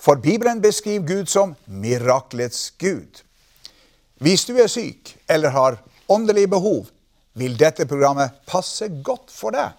For 0.00 0.16
Bibelen 0.16 0.60
beskriver 0.60 1.06
Gud 1.06 1.28
som 1.28 1.54
miraklets 1.64 2.70
Gud. 2.78 3.20
Hvis 4.16 4.46
du 4.48 4.54
er 4.56 4.68
syk 4.68 5.12
eller 5.28 5.52
har 5.52 5.76
åndelig 6.08 6.46
behov, 6.50 6.86
vil 7.36 7.58
dette 7.60 7.84
programmet 7.88 8.32
passe 8.48 8.88
godt 9.04 9.28
for 9.32 9.52
deg. 9.52 9.76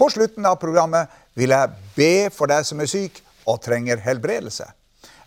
På 0.00 0.08
slutten 0.08 0.48
av 0.48 0.56
programmet 0.62 1.12
vil 1.36 1.52
jeg 1.52 1.76
be 1.96 2.14
for 2.32 2.48
deg 2.48 2.64
som 2.64 2.80
er 2.80 2.88
syk 2.88 3.20
og 3.44 3.60
trenger 3.60 4.00
helbredelse. 4.00 4.64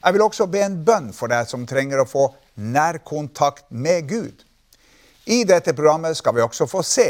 Jeg 0.03 0.15
vil 0.17 0.25
også 0.25 0.49
be 0.49 0.65
en 0.65 0.81
bønn 0.85 1.13
for 1.13 1.29
deg 1.29 1.45
som 1.47 1.67
trenger 1.69 2.01
å 2.01 2.09
få 2.09 2.25
nærkontakt 2.57 3.69
med 3.69 4.09
Gud. 4.09 4.41
I 5.29 5.43
dette 5.47 5.77
programmet 5.77 6.17
skal 6.17 6.35
vi 6.35 6.43
også 6.43 6.67
få 6.67 6.81
se 6.81 7.07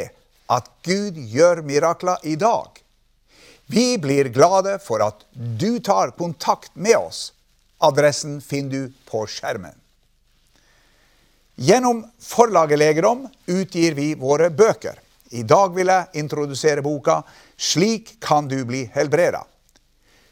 at 0.51 0.67
Gud 0.83 1.15
gjør 1.31 1.63
mirakler 1.65 2.19
i 2.27 2.35
dag. 2.35 2.82
Vi 3.65 3.97
blir 3.97 4.25
glade 4.33 4.79
for 4.79 5.03
at 5.03 5.25
du 5.33 5.79
tar 5.79 6.11
kontakt 6.17 6.75
med 6.75 6.97
oss. 6.97 7.33
Adressen 7.77 8.41
finner 8.41 8.71
du 8.71 8.93
på 9.09 9.25
skjermen. 9.27 9.75
Gjennom 11.55 12.03
forlaget 12.19 12.79
Legedom 12.79 13.27
utgir 13.45 13.93
vi 13.93 14.13
våre 14.15 14.49
bøker. 14.49 14.99
I 15.29 15.43
dag 15.43 15.73
vil 15.75 15.87
jeg 15.87 16.21
introdusere 16.23 16.81
boka 16.81 17.23
'Slik 17.57 18.19
kan 18.21 18.47
du 18.47 18.65
bli 18.65 18.85
helbreda'. 18.93 19.45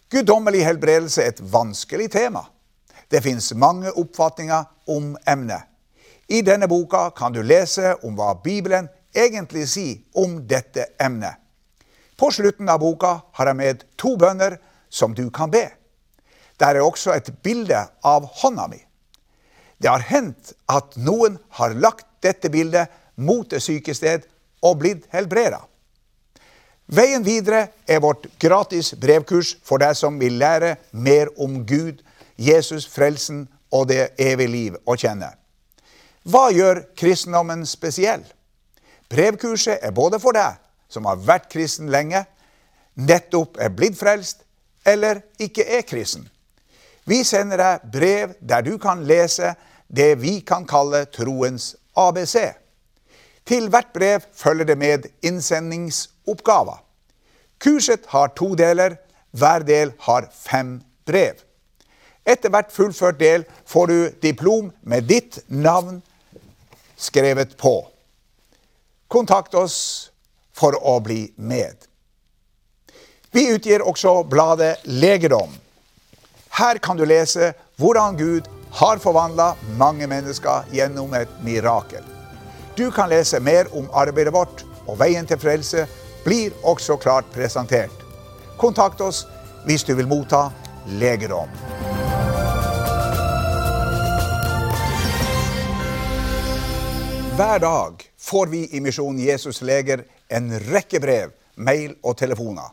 Guddommelig 0.09 0.66
helbredelse 0.66 1.23
er 1.23 1.27
et 1.27 1.41
vanskelig 1.53 2.11
tema. 2.11 2.45
Det 3.11 3.21
fins 3.23 3.53
mange 3.53 3.91
oppfatninger 3.91 4.63
om 4.88 5.17
emnet. 5.27 5.61
I 6.27 6.41
denne 6.41 6.67
boka 6.67 7.09
kan 7.09 7.33
du 7.33 7.41
lese 7.43 7.95
om 8.03 8.16
hva 8.16 8.33
Bibelen 8.43 8.89
egentlig 9.16 9.67
sier 9.67 9.97
om 10.13 10.47
dette 10.47 10.85
emnet. 10.99 11.41
På 12.22 12.31
slutten 12.31 12.69
av 12.69 12.83
boka 12.83 13.16
har 13.33 13.50
jeg 13.50 13.58
med 13.58 13.80
to 13.97 14.11
bønner 14.14 14.59
som 14.94 15.16
du 15.17 15.31
kan 15.33 15.50
be. 15.50 15.64
Der 16.61 16.78
er 16.78 16.86
også 16.86 17.16
et 17.16 17.31
bilde 17.41 17.80
av 18.05 18.28
hånda 18.44 18.67
mi. 18.69 18.78
Det 19.81 19.89
har 19.89 20.05
hendt 20.05 20.53
at 20.69 20.94
noen 21.02 21.39
har 21.58 21.73
lagt 21.73 22.05
dette 22.22 22.53
bildet 22.53 22.94
mot 23.17 23.50
det 23.50 23.63
syke 23.66 23.97
sted 23.97 24.30
og 24.61 24.78
blitt 24.83 25.09
helbreda. 25.09 25.63
Veien 26.94 27.25
videre 27.25 27.72
er 27.89 28.05
vårt 28.05 28.30
gratis 28.38 28.94
brevkurs 29.02 29.56
for 29.66 29.81
deg 29.81 29.97
som 29.97 30.22
vil 30.22 30.38
lære 30.38 30.75
mer 30.94 31.33
om 31.41 31.63
Gud, 31.66 32.06
Jesus, 32.38 32.85
frelsen 32.85 33.47
og 33.73 33.89
det 33.89 34.11
evige 34.22 34.53
liv 34.59 34.81
å 34.85 34.94
kjenne. 34.94 35.33
Hva 36.22 36.52
gjør 36.53 36.85
kristendommen 36.94 37.66
spesiell? 37.66 38.28
Brevkurset 39.09 39.81
er 39.81 39.95
både 39.95 40.22
for 40.22 40.38
deg 40.38 40.60
som 40.92 41.08
har 41.08 41.20
vært 41.23 41.50
kristen 41.52 41.89
lenge, 41.92 42.25
nettopp 43.00 43.59
er 43.61 43.72
blitt 43.73 43.97
frelst, 44.00 44.44
eller 44.86 45.23
ikke 45.39 45.64
er 45.64 45.86
kristen. 45.88 46.28
Vi 47.08 47.23
sender 47.25 47.58
deg 47.58 47.92
brev 47.94 48.34
der 48.39 48.66
du 48.66 48.75
kan 48.81 49.03
lese 49.08 49.56
det 49.92 50.16
vi 50.22 50.39
kan 50.45 50.66
kalle 50.67 51.06
troens 51.12 51.73
ABC. 51.97 52.38
Til 53.46 53.69
hvert 53.69 53.90
brev 53.94 54.22
følger 54.38 54.66
det 54.66 54.78
med 54.78 55.07
innsendingsoppgaver. 55.25 56.84
Kurset 57.59 58.06
har 58.07 58.28
to 58.38 58.53
deler. 58.56 58.96
Hver 59.31 59.63
del 59.63 59.94
har 60.00 60.28
fem 60.35 60.81
brev. 61.06 61.40
Etter 62.25 62.51
hvert 62.53 62.72
fullført 62.72 63.19
del 63.19 63.46
får 63.66 63.85
du 63.88 64.09
diplom 64.22 64.72
med 64.81 65.07
ditt 65.09 65.40
navn, 65.47 66.01
skrevet 66.97 67.56
på. 67.57 67.88
Kontakt 69.07 69.56
oss 69.56 70.10
for 70.61 70.77
å 70.77 70.99
bli 71.01 71.25
med. 71.35 71.88
Vi 73.31 73.47
utgir 73.55 73.81
også 73.81 74.22
bladet 74.29 74.83
Legedom. 74.83 75.53
Her 76.51 76.77
kan 76.83 76.99
du 76.99 77.05
lese 77.07 77.53
hvordan 77.79 78.17
Gud 78.19 78.49
har 78.71 79.00
forvandla 79.03 79.53
mange 79.79 80.07
mennesker 80.07 80.67
gjennom 80.71 81.13
et 81.17 81.31
mirakel. 81.44 82.03
Du 82.75 82.91
kan 82.91 83.09
lese 83.09 83.39
mer 83.39 83.71
om 83.75 83.89
arbeidet 83.94 84.33
vårt, 84.33 84.66
og 84.88 85.00
veien 85.00 85.27
til 85.27 85.39
frelse 85.39 85.85
blir 86.25 86.53
også 86.67 86.97
klart 87.00 87.27
presentert. 87.33 88.05
Kontakt 88.59 89.01
oss 89.01 89.25
hvis 89.66 89.83
du 89.88 89.95
vil 89.95 90.09
motta 90.09 90.50
legedom. 91.00 91.50
Hver 97.35 97.59
dag 97.63 98.03
får 98.19 98.47
vi 98.51 98.67
i 98.71 98.79
Misjon 98.83 99.19
Jesus 99.19 99.61
Leger 99.61 100.03
en 100.31 100.52
rekke 100.72 101.02
brev, 101.03 101.34
mail 101.56 101.96
og 102.02 102.18
telefoner. 102.19 102.72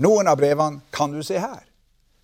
Noen 0.00 0.30
av 0.30 0.38
brevene 0.40 0.80
kan 0.94 1.12
du 1.12 1.22
se 1.22 1.38
her. 1.38 1.62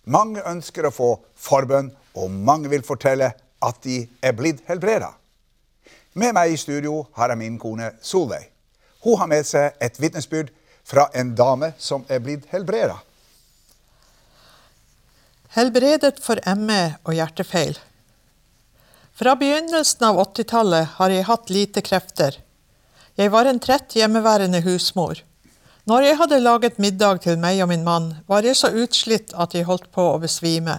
Mange 0.09 0.41
ønsker 0.47 0.87
å 0.87 0.93
få 0.93 1.09
forbønn, 1.37 1.91
og 2.17 2.31
mange 2.31 2.71
vil 2.71 2.85
fortelle 2.85 3.33
at 3.61 3.81
de 3.83 4.01
er 4.23 4.33
blitt 4.37 4.63
helbreda. 4.69 5.11
Med 6.17 6.33
meg 6.33 6.53
i 6.53 6.57
studio 6.57 7.03
har 7.17 7.29
jeg 7.29 7.41
min 7.41 7.59
kone 7.61 7.91
Solveig. 8.01 8.47
Hun 9.05 9.19
har 9.21 9.29
med 9.29 9.45
seg 9.45 9.75
et 9.83 9.99
vitnesbyrd 10.01 10.49
fra 10.87 11.09
en 11.13 11.35
dame 11.37 11.73
som 11.77 12.05
er 12.09 12.23
blitt 12.23 12.47
helbreda. 12.49 12.97
Helbredet 15.57 16.17
for 16.23 16.41
ME 16.57 16.97
og 17.03 17.13
hjertefeil. 17.17 17.77
Fra 19.17 19.33
begynnelsen 19.37 20.03
av 20.05 20.19
80-tallet 20.21 20.97
har 20.97 21.13
jeg 21.13 21.25
hatt 21.29 21.53
lite 21.53 21.81
krefter. 21.85 22.35
Jeg 23.17 23.31
var 23.33 23.47
en 23.49 23.57
trett 23.59 23.95
hjemmeværende 23.97 24.61
husmor. 24.61 25.23
Når 25.89 26.03
jeg 26.05 26.17
hadde 26.19 26.37
laget 26.39 26.75
middag 26.77 27.23
til 27.23 27.39
meg 27.41 27.61
og 27.63 27.71
min 27.71 27.85
mann, 27.85 28.11
var 28.27 28.45
jeg 28.45 28.59
så 28.59 28.69
utslitt 28.69 29.33
at 29.33 29.55
jeg 29.57 29.65
holdt 29.65 29.87
på 29.95 30.03
å 30.11 30.19
besvime. 30.21 30.75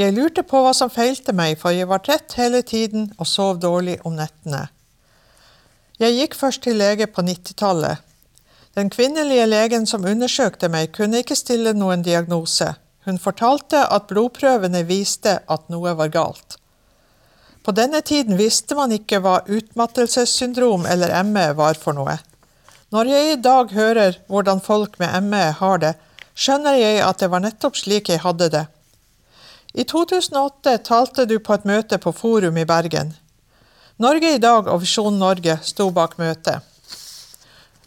Jeg 0.00 0.14
lurte 0.16 0.42
på 0.42 0.62
hva 0.64 0.72
som 0.72 0.90
feilte 0.90 1.34
meg, 1.36 1.58
for 1.60 1.74
jeg 1.76 1.90
var 1.90 2.00
trett 2.00 2.32
hele 2.40 2.62
tiden 2.62 3.10
og 3.18 3.28
sov 3.28 3.60
dårlig 3.60 3.98
om 4.08 4.16
nettene. 4.16 4.68
Jeg 6.00 6.16
gikk 6.16 6.38
først 6.38 6.64
til 6.64 6.80
lege 6.80 7.06
på 7.12 7.22
90-tallet. 7.22 8.00
Den 8.74 8.88
kvinnelige 8.90 9.44
legen 9.46 9.84
som 9.86 10.08
undersøkte 10.08 10.72
meg, 10.72 10.94
kunne 10.96 11.20
ikke 11.20 11.36
stille 11.38 11.76
noen 11.76 12.02
diagnose. 12.02 12.72
Hun 13.04 13.20
fortalte 13.20 13.84
at 13.92 14.08
blodprøvene 14.08 14.86
viste 14.88 15.42
at 15.44 15.68
noe 15.68 15.92
var 15.94 16.08
galt. 16.08 16.56
På 17.64 17.72
denne 17.72 18.00
tiden 18.04 18.36
visste 18.36 18.76
man 18.76 18.92
ikke 18.92 19.22
hva 19.24 19.38
utmattelsessyndrom 19.48 20.84
eller 20.86 21.14
ME 21.24 21.46
var 21.56 21.78
for 21.80 21.96
noe. 21.96 22.18
Når 22.92 23.08
jeg 23.08 23.30
i 23.32 23.38
dag 23.40 23.72
hører 23.72 24.18
hvordan 24.28 24.60
folk 24.60 24.98
med 25.00 25.30
ME 25.30 25.46
har 25.58 25.80
det, 25.80 25.94
skjønner 26.36 26.76
jeg 26.76 27.00
at 27.06 27.22
det 27.22 27.30
var 27.32 27.40
nettopp 27.40 27.80
slik 27.80 28.12
jeg 28.12 28.20
hadde 28.20 28.50
det. 28.52 28.66
I 29.74 29.86
2008 29.88 30.76
talte 30.86 31.24
du 31.26 31.38
på 31.40 31.56
et 31.56 31.64
møte 31.66 31.98
på 31.98 32.12
Forum 32.12 32.60
i 32.60 32.68
Bergen. 32.68 33.16
Norge 33.96 34.34
i 34.36 34.42
dag 34.42 34.68
og 34.68 34.84
Visjon 34.84 35.16
Norge 35.18 35.56
sto 35.64 35.88
bak 35.94 36.18
møtet. 36.20 36.60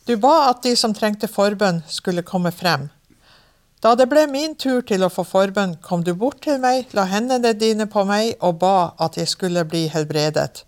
Du 0.08 0.16
ba 0.18 0.50
at 0.50 0.64
de 0.66 0.74
som 0.80 0.94
trengte 0.96 1.30
forbønn, 1.30 1.84
skulle 1.88 2.26
komme 2.26 2.52
frem. 2.56 2.90
Da 3.82 3.94
det 3.94 4.08
ble 4.10 4.24
min 4.30 4.56
tur 4.58 4.82
til 4.82 5.04
å 5.06 5.12
få 5.14 5.24
forbønn, 5.28 5.76
kom 5.86 6.02
du 6.04 6.16
bort 6.18 6.42
til 6.46 6.58
meg, 6.62 6.90
la 6.98 7.06
hendene 7.12 7.54
dine 7.54 7.86
på 7.86 8.04
meg 8.10 8.34
og 8.42 8.58
ba 8.64 8.94
at 9.04 9.20
jeg 9.20 9.30
skulle 9.30 9.66
bli 9.70 9.86
helbredet. 9.94 10.64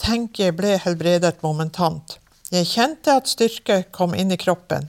Tenk, 0.00 0.40
jeg 0.40 0.56
ble 0.56 0.78
helbredet 0.80 1.42
momentant. 1.44 2.16
Jeg 2.52 2.70
kjente 2.72 3.18
at 3.20 3.28
styrke 3.28 3.82
kom 3.92 4.16
inn 4.16 4.32
i 4.32 4.40
kroppen. 4.40 4.88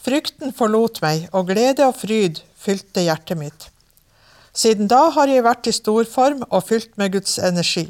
Frykten 0.00 0.52
forlot 0.56 1.00
meg, 1.04 1.26
og 1.32 1.48
glede 1.48 1.88
og 1.88 1.96
fryd 1.96 2.42
fylte 2.60 3.04
hjertet 3.04 3.40
mitt. 3.40 3.66
Siden 4.52 4.88
da 4.90 5.08
har 5.14 5.30
jeg 5.30 5.44
vært 5.46 5.68
i 5.70 5.74
storform 5.76 6.44
og 6.48 6.64
fylt 6.68 6.96
med 7.00 7.14
Guds 7.16 7.38
energi. 7.38 7.88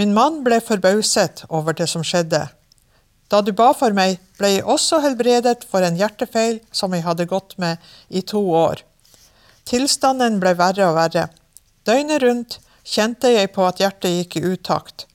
Min 0.00 0.14
mann 0.16 0.40
ble 0.44 0.60
forbauset 0.64 1.44
over 1.48 1.76
det 1.76 1.88
som 1.92 2.04
skjedde. 2.06 2.46
Da 3.32 3.40
du 3.40 3.54
ba 3.56 3.70
for 3.72 3.96
meg, 3.96 4.18
ble 4.36 4.50
jeg 4.58 4.64
også 4.68 4.98
helbredet 5.00 5.62
for 5.64 5.80
en 5.86 5.96
hjertefeil 5.96 6.58
som 6.68 6.92
jeg 6.92 7.06
hadde 7.06 7.24
gått 7.30 7.54
med 7.62 7.80
i 8.12 8.20
to 8.20 8.42
år. 8.52 8.82
Tilstanden 9.64 10.36
ble 10.42 10.52
verre 10.58 10.90
og 10.90 10.98
verre. 10.98 11.30
Døgnet 11.88 12.20
rundt 12.20 12.58
kjente 12.84 13.30
jeg 13.32 13.54
på 13.54 13.64
at 13.64 13.80
hjertet 13.80 14.18
gikk 14.18 14.36
i 14.36 14.44
utakt. 14.52 15.06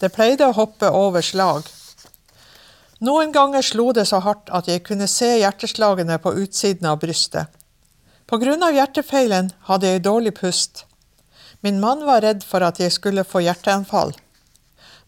Det 0.00 0.14
pleide 0.14 0.48
å 0.48 0.56
hoppe 0.56 0.88
over 0.96 1.20
slag. 1.20 1.68
Noen 3.04 3.34
ganger 3.34 3.66
slo 3.66 3.90
det 3.92 4.06
så 4.08 4.22
hardt 4.24 4.48
at 4.54 4.70
jeg 4.70 4.84
kunne 4.86 5.10
se 5.10 5.28
hjerteslagene 5.42 6.16
på 6.22 6.32
utsiden 6.38 6.88
av 6.88 7.02
brystet. 7.04 7.50
På 8.30 8.38
grunn 8.40 8.62
av 8.64 8.72
hjertefeilen 8.72 9.52
hadde 9.68 9.90
jeg 9.90 10.06
dårlig 10.06 10.38
pust. 10.38 10.86
Min 11.60 11.82
mann 11.84 12.06
var 12.06 12.24
redd 12.24 12.46
for 12.46 12.64
at 12.64 12.80
jeg 12.80 12.94
skulle 12.94 13.26
få 13.28 13.42
hjerteanfall. 13.44 14.14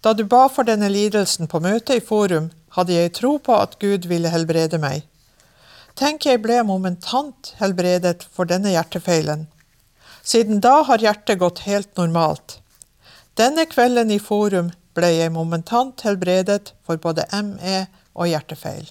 Da 0.05 0.12
du 0.12 0.27
ba 0.29 0.51
for 0.53 0.69
denne 0.69 0.91
lidelsen 0.93 1.49
på 1.49 1.62
møtet 1.65 2.03
i 2.03 2.05
Forum, 2.05 2.51
hadde 2.77 2.93
jeg 2.93 3.15
tro 3.17 3.39
på 3.41 3.55
at 3.56 3.79
Gud 3.81 4.05
ville 4.11 4.29
helbrede 4.29 4.77
meg. 4.83 5.06
Tenk 5.97 6.27
jeg 6.29 6.43
ble 6.45 6.59
momentant 6.69 7.55
helbredet 7.56 8.27
for 8.35 8.51
denne 8.51 8.75
hjertefeilen. 8.75 9.47
Siden 10.21 10.61
da 10.61 10.83
har 10.91 11.01
hjertet 11.01 11.41
gått 11.41 11.65
helt 11.65 11.89
normalt. 11.97 12.59
Denne 13.41 13.65
kvelden 13.71 14.12
i 14.12 14.21
Forum 14.21 14.75
ble 14.95 15.09
jeg 15.15 15.33
momentant 15.33 16.05
helbredet 16.05 16.75
for 16.85 17.01
både 17.01 17.25
ME 17.41 17.87
og 18.12 18.29
hjertefeil. 18.29 18.85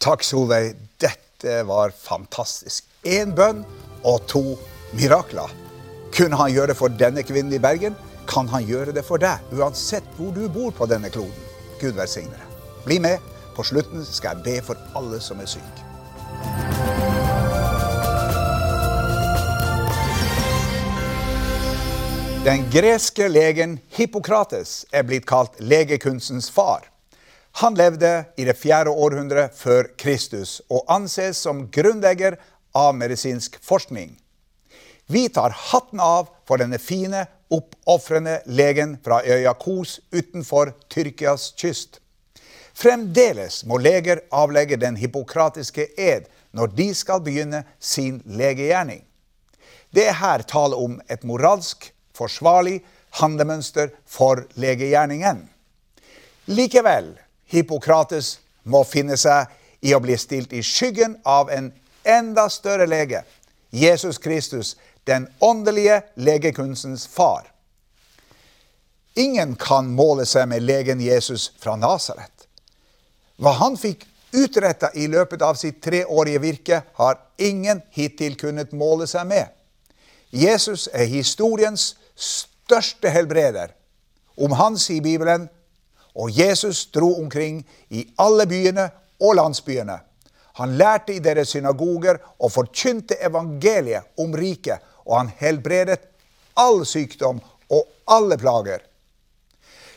Takk, 0.00 0.24
Solveig. 0.24 0.72
Dette 0.96 1.60
var 1.68 1.92
fantastisk. 1.92 2.86
Én 3.04 3.36
bønn 3.36 3.66
og 4.08 4.24
to 4.30 4.44
mirakler. 4.96 5.52
Kunne 6.16 6.40
han 6.40 6.54
gjøre 6.54 6.72
det 6.72 6.80
for 6.80 7.00
denne 7.02 7.24
kvinnen 7.26 7.52
i 7.52 7.60
Bergen, 7.60 7.96
kan 8.30 8.48
han 8.48 8.62
gjøre 8.66 8.94
det 8.94 9.02
for 9.06 9.18
deg, 9.18 9.42
uansett 9.58 10.06
hvor 10.16 10.30
du 10.34 10.46
bor 10.52 10.70
på 10.74 10.86
denne 10.86 11.10
kloden. 11.10 11.34
Gud 11.80 11.96
velsigne 11.98 12.36
deg. 12.36 12.58
Bli 12.86 13.00
med. 13.02 13.18
På 13.56 13.64
slutten 13.66 14.04
skal 14.06 14.38
jeg 14.38 14.44
be 14.44 14.52
for 14.64 14.78
alle 14.96 15.18
som 15.20 15.40
er 15.42 15.50
syke. 15.50 15.86
Den 22.46 22.62
greske 22.72 23.26
legen 23.28 23.74
Hippokrates 23.98 24.86
er 24.96 25.04
blitt 25.04 25.26
kalt 25.28 25.58
legekunstens 25.60 26.48
far. 26.54 26.86
Han 27.60 27.74
levde 27.76 28.12
i 28.38 28.46
det 28.46 28.54
fjerde 28.56 28.94
århundret 28.94 29.58
før 29.58 29.90
Kristus 30.00 30.60
og 30.70 30.86
anses 30.88 31.42
som 31.42 31.66
grunnlegger 31.74 32.38
av 32.72 32.94
medisinsk 32.96 33.58
forskning. 33.66 34.14
Vi 35.10 35.26
tar 35.28 35.52
hatten 35.72 36.00
av 36.00 36.30
for 36.48 36.62
denne 36.62 36.78
fine, 36.78 37.26
oppofrende 37.50 38.40
legen 38.46 38.96
fra 39.04 39.22
øya 39.26 39.52
Kos 39.58 39.98
utenfor 40.12 40.72
Tyrkias 40.88 41.52
kyst. 41.58 42.00
Fremdeles 42.74 43.64
må 43.66 43.76
leger 43.76 44.22
avlegge 44.32 44.78
den 44.80 44.96
hippokratiske 44.96 45.88
ed 45.98 46.28
når 46.52 46.72
de 46.76 46.88
skal 46.94 47.22
begynne 47.24 47.64
sin 47.78 48.22
legegjerning. 48.24 49.02
Det 49.90 50.06
er 50.08 50.20
her 50.20 50.42
tale 50.46 50.78
om 50.78 51.00
et 51.10 51.24
moralsk, 51.26 51.90
forsvarlig 52.14 52.80
handlemønster 53.18 53.90
for 54.06 54.44
legegjerningen. 54.54 55.48
Likevel, 56.46 57.16
Hippokrates 57.50 58.38
må 58.64 58.84
finne 58.86 59.16
seg 59.18 59.50
i 59.82 59.94
å 59.96 60.00
bli 60.02 60.16
stilt 60.18 60.52
i 60.54 60.62
skyggen 60.62 61.16
av 61.26 61.50
en 61.50 61.72
enda 62.06 62.46
større 62.50 62.86
lege, 62.86 63.24
Jesus 63.70 64.18
Kristus, 64.18 64.76
den 65.04 65.28
åndelige 65.38 66.02
legekunstens 66.14 67.06
far. 67.06 67.52
Ingen 69.14 69.56
kan 69.56 69.90
måle 69.90 70.26
seg 70.26 70.48
med 70.48 70.62
legen 70.62 71.00
Jesus 71.00 71.50
fra 71.58 71.76
Nasaret. 71.76 72.46
Hva 73.40 73.54
han 73.58 73.76
fikk 73.80 74.06
utretta 74.32 74.92
i 74.94 75.08
løpet 75.10 75.42
av 75.42 75.54
sitt 75.58 75.80
treårige 75.82 76.38
virke, 76.38 76.82
har 76.94 77.18
ingen 77.36 77.82
hittil 77.90 78.36
kunnet 78.38 78.72
måle 78.72 79.08
seg 79.10 79.26
med. 79.26 79.48
Jesus 80.30 80.86
er 80.94 81.10
historiens 81.10 81.94
største 82.14 83.10
helbreder. 83.10 83.72
Om 84.38 84.54
han 84.54 84.78
sier 84.78 85.02
Bibelen, 85.02 85.48
og 86.14 86.30
Jesus 86.34 86.86
dro 86.94 87.14
omkring 87.20 87.62
i 87.88 88.04
alle 88.18 88.46
byene 88.50 88.88
og 89.20 89.34
landsbyene. 89.38 89.98
Han 90.58 90.76
lærte 90.76 91.14
i 91.14 91.22
deres 91.22 91.54
synagoger 91.54 92.18
og 92.38 92.52
forkynte 92.52 93.16
evangeliet 93.22 94.10
om 94.20 94.34
riket, 94.36 94.78
og 95.10 95.16
han 95.18 95.32
helbredet 95.40 95.98
all 96.54 96.84
sykdom 96.86 97.42
og 97.70 97.86
alle 98.06 98.38
plager. 98.38 98.80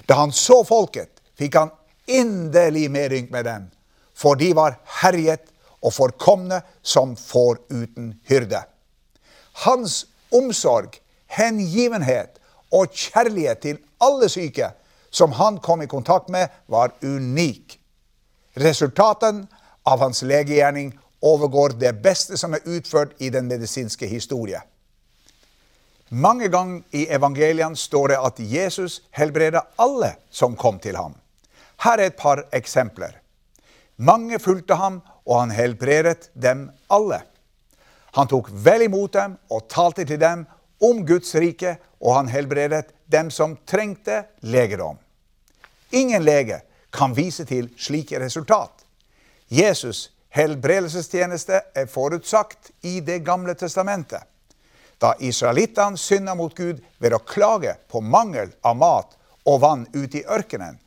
Da 0.10 0.18
han 0.20 0.34
så 0.36 0.64
folket, 0.68 1.22
fikk 1.38 1.56
han 1.60 1.72
inderlig 2.10 2.90
medynk 2.92 3.32
med 3.32 3.46
dem, 3.46 3.70
for 4.14 4.36
de 4.36 4.52
var 4.58 4.80
herjet 5.02 5.46
og 5.84 5.94
forkomne 5.94 6.62
som 6.82 7.16
får 7.20 7.62
uten 7.70 8.14
hyrde. 8.30 8.64
Hans 9.64 10.06
omsorg, 10.34 10.98
hengivenhet 11.28 12.40
og 12.74 12.90
kjærlighet 12.90 13.62
til 13.62 13.80
alle 14.02 14.30
syke 14.30 14.72
som 15.14 15.36
han 15.38 15.60
kom 15.62 15.82
i 15.82 15.88
kontakt 15.88 16.30
med, 16.34 16.50
var 16.66 16.96
unik. 17.02 17.78
Resultaten 18.54 19.46
av 19.86 20.00
hans 20.02 20.24
legegjerning 20.26 20.94
overgår 21.22 21.78
det 21.80 21.94
beste 22.02 22.38
som 22.38 22.56
er 22.58 22.66
utført 22.66 23.14
i 23.22 23.30
den 23.30 23.46
medisinske 23.48 24.10
historie. 24.10 24.62
Mange 26.14 26.48
ganger 26.48 26.84
i 26.94 27.08
evangeliene 27.10 27.78
står 27.80 28.12
det 28.12 28.18
at 28.22 28.40
Jesus 28.40 29.00
helbredet 29.18 29.64
alle 29.82 30.12
som 30.30 30.54
kom 30.56 30.78
til 30.80 30.94
ham. 31.00 31.16
Her 31.82 31.98
er 31.98 32.12
et 32.12 32.20
par 32.20 32.44
eksempler. 32.54 33.16
Mange 33.98 34.38
fulgte 34.40 34.78
ham, 34.78 35.00
og 35.26 35.40
han 35.40 35.54
helbredet 35.58 36.30
dem 36.38 36.68
alle. 36.94 37.24
Han 38.14 38.30
tok 38.30 38.52
vel 38.54 38.86
imot 38.86 39.16
dem 39.16 39.38
og 39.50 39.66
talte 39.72 40.06
til 40.06 40.20
dem 40.22 40.44
om 40.86 41.00
Guds 41.08 41.34
rike, 41.34 41.78
og 41.98 42.20
han 42.20 42.30
helbredet 42.30 42.92
dem 43.10 43.32
som 43.34 43.56
trengte 43.66 44.24
legedom. 44.46 45.00
Ingen 45.92 46.22
lege 46.22 46.60
kan 46.94 47.16
vise 47.18 47.46
til 47.46 47.72
slike 47.78 48.20
resultat. 48.22 48.86
Jesus' 49.50 50.12
helbredelsestjeneste 50.30 51.62
er 51.74 51.90
forutsagt 51.90 52.72
i 52.84 53.00
Det 53.00 53.24
gamle 53.26 53.54
testamentet. 53.58 54.22
Da 55.04 55.16
israelittene 55.20 55.98
synda 55.98 56.36
mot 56.36 56.56
Gud 56.56 56.80
ved 57.04 57.12
å 57.12 57.20
klage 57.28 57.76
på 57.92 58.00
mangel 58.00 58.54
av 58.64 58.78
mat 58.80 59.18
og 59.44 59.60
vann 59.60 59.82
ute 59.92 60.22
i 60.22 60.24
ørkenen, 60.24 60.78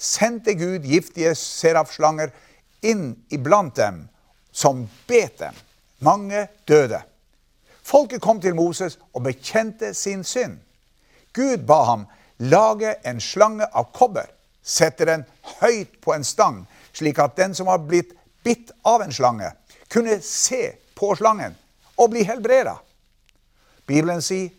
sendte 0.00 0.54
Gud 0.56 0.86
giftige 0.88 1.34
serafslanger 1.36 2.32
inn 2.80 3.10
iblant 3.28 3.76
dem, 3.76 4.06
som 4.52 4.86
bet 5.08 5.36
dem. 5.42 5.58
Mange 6.00 6.46
døde. 6.64 7.02
Folket 7.84 8.22
kom 8.24 8.40
til 8.40 8.56
Moses 8.56 8.96
og 9.12 9.26
bekjente 9.28 9.92
sin 9.94 10.24
synd. 10.24 10.56
Gud 11.36 11.66
ba 11.68 11.82
ham 11.90 12.06
lage 12.40 12.94
en 13.04 13.20
slange 13.20 13.68
av 13.76 13.92
kobber, 13.92 14.30
sette 14.64 15.04
den 15.04 15.26
høyt 15.60 16.00
på 16.00 16.16
en 16.16 16.24
stang, 16.24 16.64
slik 16.96 17.20
at 17.20 17.36
den 17.36 17.52
som 17.54 17.68
var 17.68 17.84
blitt 17.84 18.16
bitt 18.44 18.72
av 18.88 19.04
en 19.04 19.12
slange, 19.12 19.52
kunne 19.92 20.16
se 20.24 20.72
på 20.96 21.12
slangen 21.20 21.52
og 22.00 22.14
bli 22.16 22.24
helbreda. 22.24 22.78
Bibelen 23.86 24.22
sier 24.22 24.50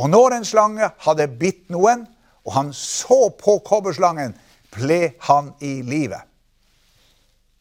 og 0.00 0.10
når 0.10 0.36
en 0.36 0.46
slange 0.48 0.86
hadde 1.04 1.26
bitt 1.40 1.68
noen, 1.72 2.06
og 2.46 2.54
han 2.54 2.72
så 2.72 3.28
på 3.36 3.58
kobberslangen, 3.66 4.32
ble 4.72 5.14
han 5.26 5.50
i 5.60 5.80
live. 5.84 6.20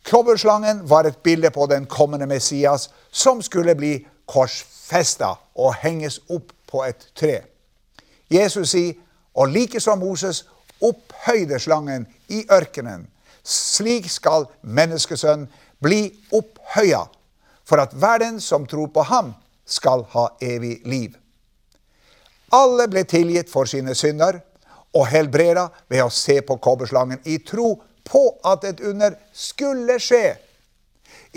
Kobberslangen 0.08 0.86
var 0.90 1.10
et 1.10 1.20
bilde 1.26 1.52
på 1.52 1.66
den 1.68 1.86
kommende 1.90 2.30
Messias, 2.30 2.88
som 3.12 3.42
skulle 3.42 3.76
bli 3.76 3.98
korsfesta 4.30 5.34
og 5.60 5.76
henges 5.82 6.22
opp 6.30 6.54
på 6.70 6.86
et 6.86 7.10
tre. 7.18 7.42
Jesus 8.32 8.72
sier, 8.72 8.96
og 9.36 9.52
like 9.52 9.82
som 9.82 10.00
Moses 10.00 10.46
opphøyde 10.86 11.60
slangen 11.60 12.08
i 12.32 12.46
ørkenen, 12.52 13.08
slik 13.44 14.08
skal 14.12 14.48
menneskesønnen 14.62 15.50
bli 15.84 16.06
opphøya, 16.36 17.04
for 17.66 17.82
at 17.84 17.94
hver 17.94 18.24
den 18.24 18.40
som 18.42 18.66
tror 18.68 18.90
på 18.94 19.04
ham, 19.12 19.34
skal 19.70 20.06
ha 20.14 20.30
evig 20.42 20.80
liv. 20.90 21.16
Alle 22.56 22.88
ble 22.90 23.04
tilgitt 23.06 23.52
for 23.52 23.70
sine 23.70 23.94
synder 23.96 24.42
og 24.98 25.06
helbreda 25.12 25.68
ved 25.90 26.04
å 26.04 26.14
se 26.14 26.40
på 26.42 26.58
kobberslangen 26.62 27.22
i 27.30 27.38
tro 27.46 27.76
på 28.10 28.24
at 28.48 28.66
et 28.66 28.82
under 28.82 29.18
skulle 29.34 30.00
skje. 30.02 30.34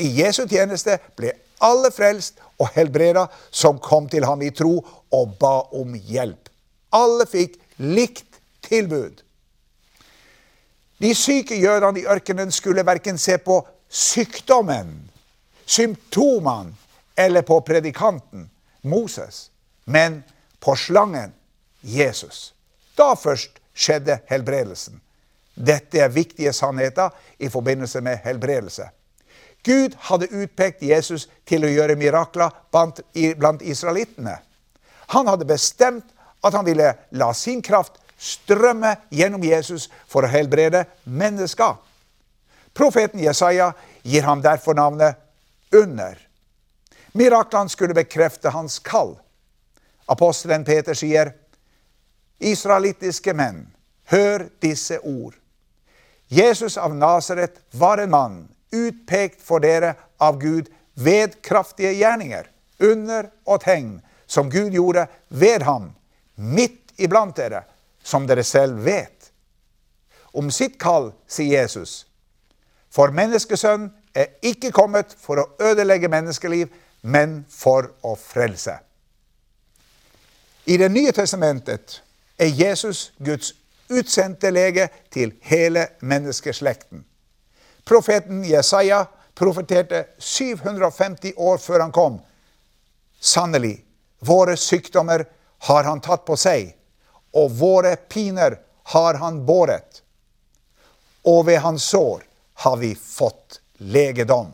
I 0.01 0.09
Jesu 0.23 0.47
tjeneste 0.49 0.97
ble 1.19 1.35
alle 1.63 1.93
frelst 1.95 2.41
og 2.59 2.73
helbreda 2.75 3.27
som 3.51 3.81
kom 3.83 4.09
til 4.11 4.25
ham 4.27 4.43
i 4.43 4.51
tro 4.57 4.79
og 5.13 5.37
ba 5.41 5.59
om 5.77 5.95
hjelp. 5.95 6.49
Alle 6.93 7.27
fikk 7.29 7.59
likt 7.83 8.41
tilbud. 8.65 9.21
De 11.03 11.15
syke 11.19 11.57
jødene 11.59 12.01
i 12.01 12.07
ørkenen 12.07 12.53
skulle 12.55 12.87
verken 12.87 13.19
se 13.19 13.37
på 13.43 13.59
sykdommen, 13.93 14.95
symptomene 15.67 16.73
eller 17.17 17.43
på 17.43 17.61
predikanten, 17.61 18.51
Moses, 18.83 19.51
men 19.85 20.23
på 20.61 20.77
slangen, 20.77 21.33
Jesus. 21.81 22.55
Da 22.97 23.15
først 23.17 23.59
skjedde 23.75 24.19
helbredelsen. 24.27 25.01
Dette 25.55 26.01
er 26.01 26.13
viktige 26.13 26.53
sannheter 26.53 27.11
i 27.39 27.49
forbindelse 27.49 28.01
med 28.01 28.23
helbredelse. 28.25 28.89
Gud 29.65 29.95
hadde 30.09 30.31
utpekt 30.33 30.83
Jesus 30.83 31.29
til 31.47 31.65
å 31.65 31.71
gjøre 31.71 31.97
mirakler 31.99 32.51
blant, 32.73 33.01
blant 33.39 33.63
israelittene. 33.63 34.39
Han 35.15 35.29
hadde 35.29 35.47
bestemt 35.47 36.09
at 36.43 36.55
han 36.57 36.67
ville 36.67 36.95
la 37.11 37.31
sin 37.37 37.63
kraft 37.63 38.01
strømme 38.23 38.97
gjennom 39.11 39.43
Jesus 39.45 39.89
for 40.11 40.25
å 40.25 40.31
helbrede 40.31 40.85
mennesker. 41.05 41.77
Profeten 42.75 43.21
Jesaja 43.23 43.73
gir 44.03 44.27
ham 44.27 44.43
derfor 44.43 44.79
navnet 44.79 45.19
Under. 45.73 46.19
Miraklene 47.13 47.69
skulle 47.69 47.95
bekrefte 47.95 48.49
hans 48.49 48.79
kall. 48.79 49.19
Apostelen 50.07 50.65
Peter 50.65 50.95
sier, 50.95 51.33
Israelittiske 52.43 53.35
menn, 53.37 53.67
hør 54.11 54.49
disse 54.61 54.99
ord. 54.99 55.37
Jesus 56.33 56.79
av 56.81 56.95
Nasaret 56.97 57.61
var 57.71 57.99
en 57.99 58.11
mann 58.11 58.39
utpekt 58.73 59.43
for 59.45 59.61
dere 59.61 59.95
av 60.19 60.39
Gud 60.41 60.71
ved 60.95 61.43
kraftige 61.45 61.93
gjerninger, 61.93 62.49
under 62.79 63.29
og 63.45 63.61
tegn, 63.63 64.01
som 64.27 64.51
Gud 64.51 64.73
gjorde 64.73 65.07
ved 65.29 65.63
ham, 65.63 65.93
midt 66.35 66.95
iblant 66.97 67.37
dere, 67.37 67.65
som 68.03 68.27
dere 68.27 68.45
selv 68.45 68.81
vet. 68.85 69.31
Om 70.33 70.51
sitt 70.51 70.79
kall 70.81 71.13
sier 71.29 71.63
Jesus, 71.63 72.07
for 72.93 73.13
menneskesønn 73.13 73.91
er 74.17 74.33
ikke 74.45 74.73
kommet 74.73 75.13
for 75.21 75.41
å 75.41 75.49
ødelegge 75.61 76.11
menneskeliv, 76.13 76.73
men 77.03 77.45
for 77.51 77.91
å 78.03 78.15
frelse. 78.17 78.79
I 80.65 80.77
Det 80.79 80.89
nye 80.89 81.13
testamentet 81.13 82.03
er 82.39 82.47
Jesus 82.47 83.11
Guds 83.19 83.55
utsendte 83.91 84.51
lege 84.51 84.89
til 85.11 85.35
hele 85.43 85.89
menneskeslekten. 86.01 87.05
Profeten 87.85 88.45
Jesaja 88.47 89.05
profeterte 89.35 90.05
750 90.19 91.35
år 91.37 91.59
før 91.59 91.81
han 91.81 91.93
kom. 91.93 92.21
Sannelig, 93.21 93.85
våre 94.19 94.57
sykdommer 94.57 95.25
har 95.67 95.85
han 95.85 96.01
tatt 96.01 96.25
på 96.27 96.37
seg, 96.39 96.73
og 97.35 97.51
våre 97.59 97.97
piner 97.97 98.59
har 98.95 99.19
han 99.19 99.43
båret. 99.47 100.03
Og 101.27 101.47
ved 101.47 101.63
hans 101.63 101.85
sår 101.91 102.25
har 102.65 102.77
vi 102.77 102.95
fått 102.95 103.61
legedom. 103.79 104.53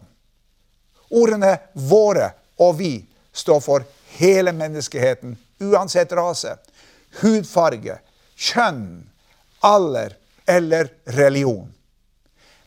Ordene 1.11 1.59
'våre' 1.75 2.31
og 2.59 2.75
'vi' 2.79 3.05
står 3.33 3.61
for 3.61 3.85
hele 4.19 4.53
menneskeheten, 4.53 5.37
uansett 5.61 6.13
rase, 6.13 6.57
hudfarge, 7.21 7.99
kjønn, 8.37 9.05
alder 9.63 10.15
eller 10.47 10.89
religion. 11.05 11.75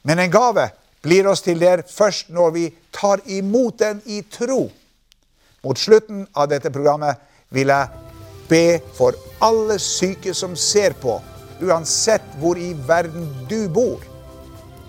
Men 0.01 0.19
en 0.19 0.31
gave 0.31 0.69
blir 1.01 1.27
oss 1.27 1.41
til 1.41 1.59
der 1.59 1.83
først 1.89 2.29
når 2.29 2.51
vi 2.51 2.69
tar 2.93 3.21
imot 3.25 3.79
den 3.79 4.01
i 4.05 4.21
tro. 4.21 4.71
Mot 5.63 5.77
slutten 5.77 6.27
av 6.35 6.49
dette 6.49 6.71
programmet 6.73 7.17
vil 7.49 7.67
jeg 7.67 7.87
be 8.49 8.79
for 8.97 9.17
alle 9.41 9.77
syke 9.79 10.33
som 10.33 10.55
ser 10.55 10.93
på, 11.01 11.19
uansett 11.61 12.25
hvor 12.41 12.57
i 12.57 12.73
verden 12.87 13.27
du 13.49 13.69
bor. 13.69 14.01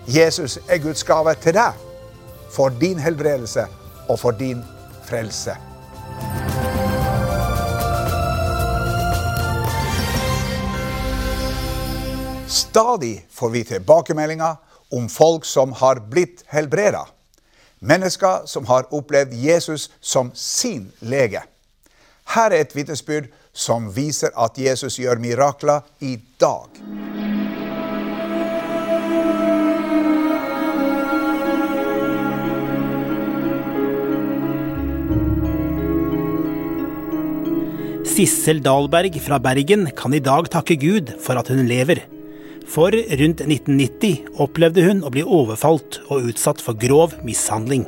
Jesus 0.07 0.57
er 0.67 0.81
Guds 0.83 1.03
gave 1.03 1.35
til 1.41 1.55
deg, 1.55 1.82
for 2.53 2.69
din 2.81 2.99
helbredelse 2.99 3.65
og 4.09 4.19
for 4.19 4.31
din 4.31 4.63
frelse. 5.03 5.55
Stadig 12.47 13.25
får 13.29 13.49
vi 13.49 13.63
tilbakemeldinger 13.63 14.55
om 14.91 15.09
folk 15.09 15.45
som 15.45 15.73
har 15.73 16.01
blitt 16.09 16.43
helbreda. 16.47 17.05
Mennesker 17.79 18.45
som 18.45 18.65
har 18.65 18.87
opplevd 18.93 19.33
Jesus 19.33 19.89
som 20.01 20.31
sin 20.33 20.91
lege. 20.99 21.41
Her 22.35 22.51
er 22.51 22.63
et 22.63 22.75
vitnesbyrd 22.75 23.31
som 23.53 23.89
viser 23.95 24.33
at 24.37 24.57
Jesus 24.57 24.99
gjør 24.99 25.21
mirakler 25.21 25.81
i 25.99 26.15
dag. 26.39 27.22
Sissel 38.13 38.59
Dahlberg 38.61 39.15
fra 39.25 39.39
Bergen 39.41 39.87
kan 39.97 40.13
i 40.13 40.19
dag 40.21 40.45
takke 40.53 40.75
Gud 40.77 41.07
for 41.23 41.39
at 41.39 41.47
hun 41.49 41.63
lever. 41.65 42.03
For 42.69 42.93
rundt 42.93 43.39
1990 43.41 44.35
opplevde 44.43 44.83
hun 44.85 44.99
å 45.01 45.09
bli 45.09 45.23
overfalt 45.25 45.97
og 46.13 46.27
utsatt 46.29 46.59
for 46.61 46.77
grov 46.77 47.15
mishandling. 47.25 47.87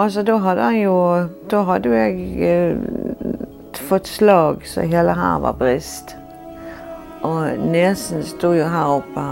Altså, 0.00 0.24
da 0.24 0.38
hadde 0.40 0.68
jeg 0.72 0.86
jo 0.86 0.94
Da 1.52 1.60
hadde 1.68 1.92
jeg 1.92 2.14
eh, 2.48 3.82
fått 3.90 4.08
slag 4.08 4.64
så 4.64 4.86
hele 4.88 5.12
her 5.18 5.42
var 5.44 5.58
brist. 5.58 6.14
Og 7.20 7.60
nesen 7.60 8.24
sto 8.24 8.54
jo 8.56 8.70
her 8.72 8.94
oppe. 9.02 9.26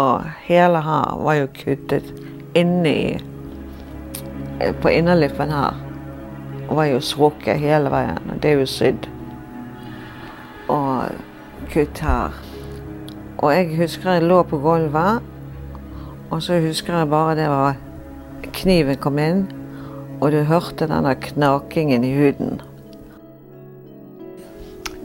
Og 0.00 0.24
hele 0.46 0.80
her 0.86 1.20
var 1.26 1.42
jo 1.42 1.50
kuttet 1.60 2.08
inni 2.56 3.18
eh, 3.18 4.72
På 4.80 4.88
innerlippen 4.88 5.52
her. 5.52 5.76
Var 6.68 6.90
jo 6.92 7.00
strukket 7.00 7.60
hele 7.62 7.90
veien. 7.92 8.20
Og 8.30 8.42
det 8.42 8.50
er 8.50 8.60
jo 8.60 8.68
sydd. 8.68 9.08
Og 10.68 11.08
kutt 11.72 11.98
her. 12.04 12.36
Og 13.38 13.52
jeg 13.54 13.76
husker 13.78 14.16
jeg 14.16 14.26
lå 14.26 14.42
på 14.42 14.58
gulvet, 14.58 15.22
og 16.30 16.42
så 16.42 16.58
husker 16.60 16.96
jeg 16.98 17.08
bare 17.08 17.36
det 17.38 17.48
var 17.48 17.76
Kniven 18.52 18.96
kom 18.98 19.18
inn, 19.22 19.44
og 20.20 20.32
du 20.32 20.40
hørte 20.46 20.88
denne 20.90 21.14
knakingen 21.22 22.04
i 22.04 22.14
huden. 22.16 22.60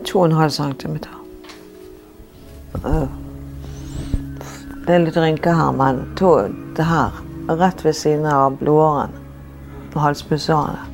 2,5 0.10 0.50
cm. 0.50 0.98
Det 4.84 4.96
er 4.96 5.06
litt 5.06 5.18
rynker 5.18 5.56
her, 5.58 5.72
men 5.78 6.02
to, 6.20 6.34
det 6.78 6.88
her, 6.90 7.22
rett 7.50 7.86
ved 7.86 7.96
siden 7.98 8.26
av 8.30 8.58
blodåren 8.60 9.14
på 9.94 10.02
halspulsårene. 10.02 10.93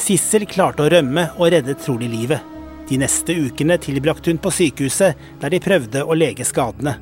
Sissel 0.00 0.46
klarte 0.48 0.86
å 0.86 0.90
rømme 0.90 1.26
og 1.36 1.50
redde 1.52 1.76
trolig 1.76 2.08
livet. 2.08 2.40
De 2.88 2.96
neste 2.98 3.36
ukene 3.36 3.76
tilbrakte 3.78 4.32
hun 4.32 4.40
på 4.42 4.50
sykehuset, 4.54 5.18
der 5.42 5.52
de 5.52 5.60
prøvde 5.62 6.02
å 6.02 6.16
lege 6.16 6.46
skadene. 6.48 6.96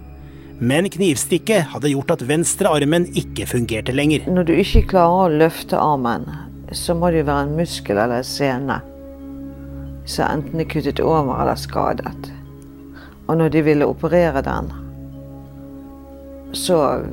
Men 0.58 0.88
knivstikket 0.90 1.70
hadde 1.72 1.92
gjort 1.92 2.16
at 2.16 2.24
venstre 2.26 2.70
armen 2.74 3.06
ikke 3.16 3.46
fungerte 3.46 3.94
lenger. 3.94 4.26
Når 4.26 4.48
du 4.48 4.52
ikke 4.58 4.88
klarer 4.90 5.28
å 5.28 5.38
løfte 5.44 5.78
armen, 5.78 6.26
så 6.74 6.98
må 6.98 7.12
det 7.14 7.22
jo 7.22 7.28
være 7.30 7.46
en 7.46 7.54
muskel 7.60 7.96
eller 7.96 8.20
en 8.20 8.26
sene 8.26 8.80
som 10.08 10.24
enten 10.26 10.60
er 10.60 10.68
kuttet 10.68 11.00
over 11.04 11.38
eller 11.38 11.56
skadet. 11.60 12.30
Og 13.28 13.38
når 13.38 13.54
de 13.54 13.64
ville 13.70 13.88
operere 13.88 14.42
den, 14.42 14.70
så 16.56 17.04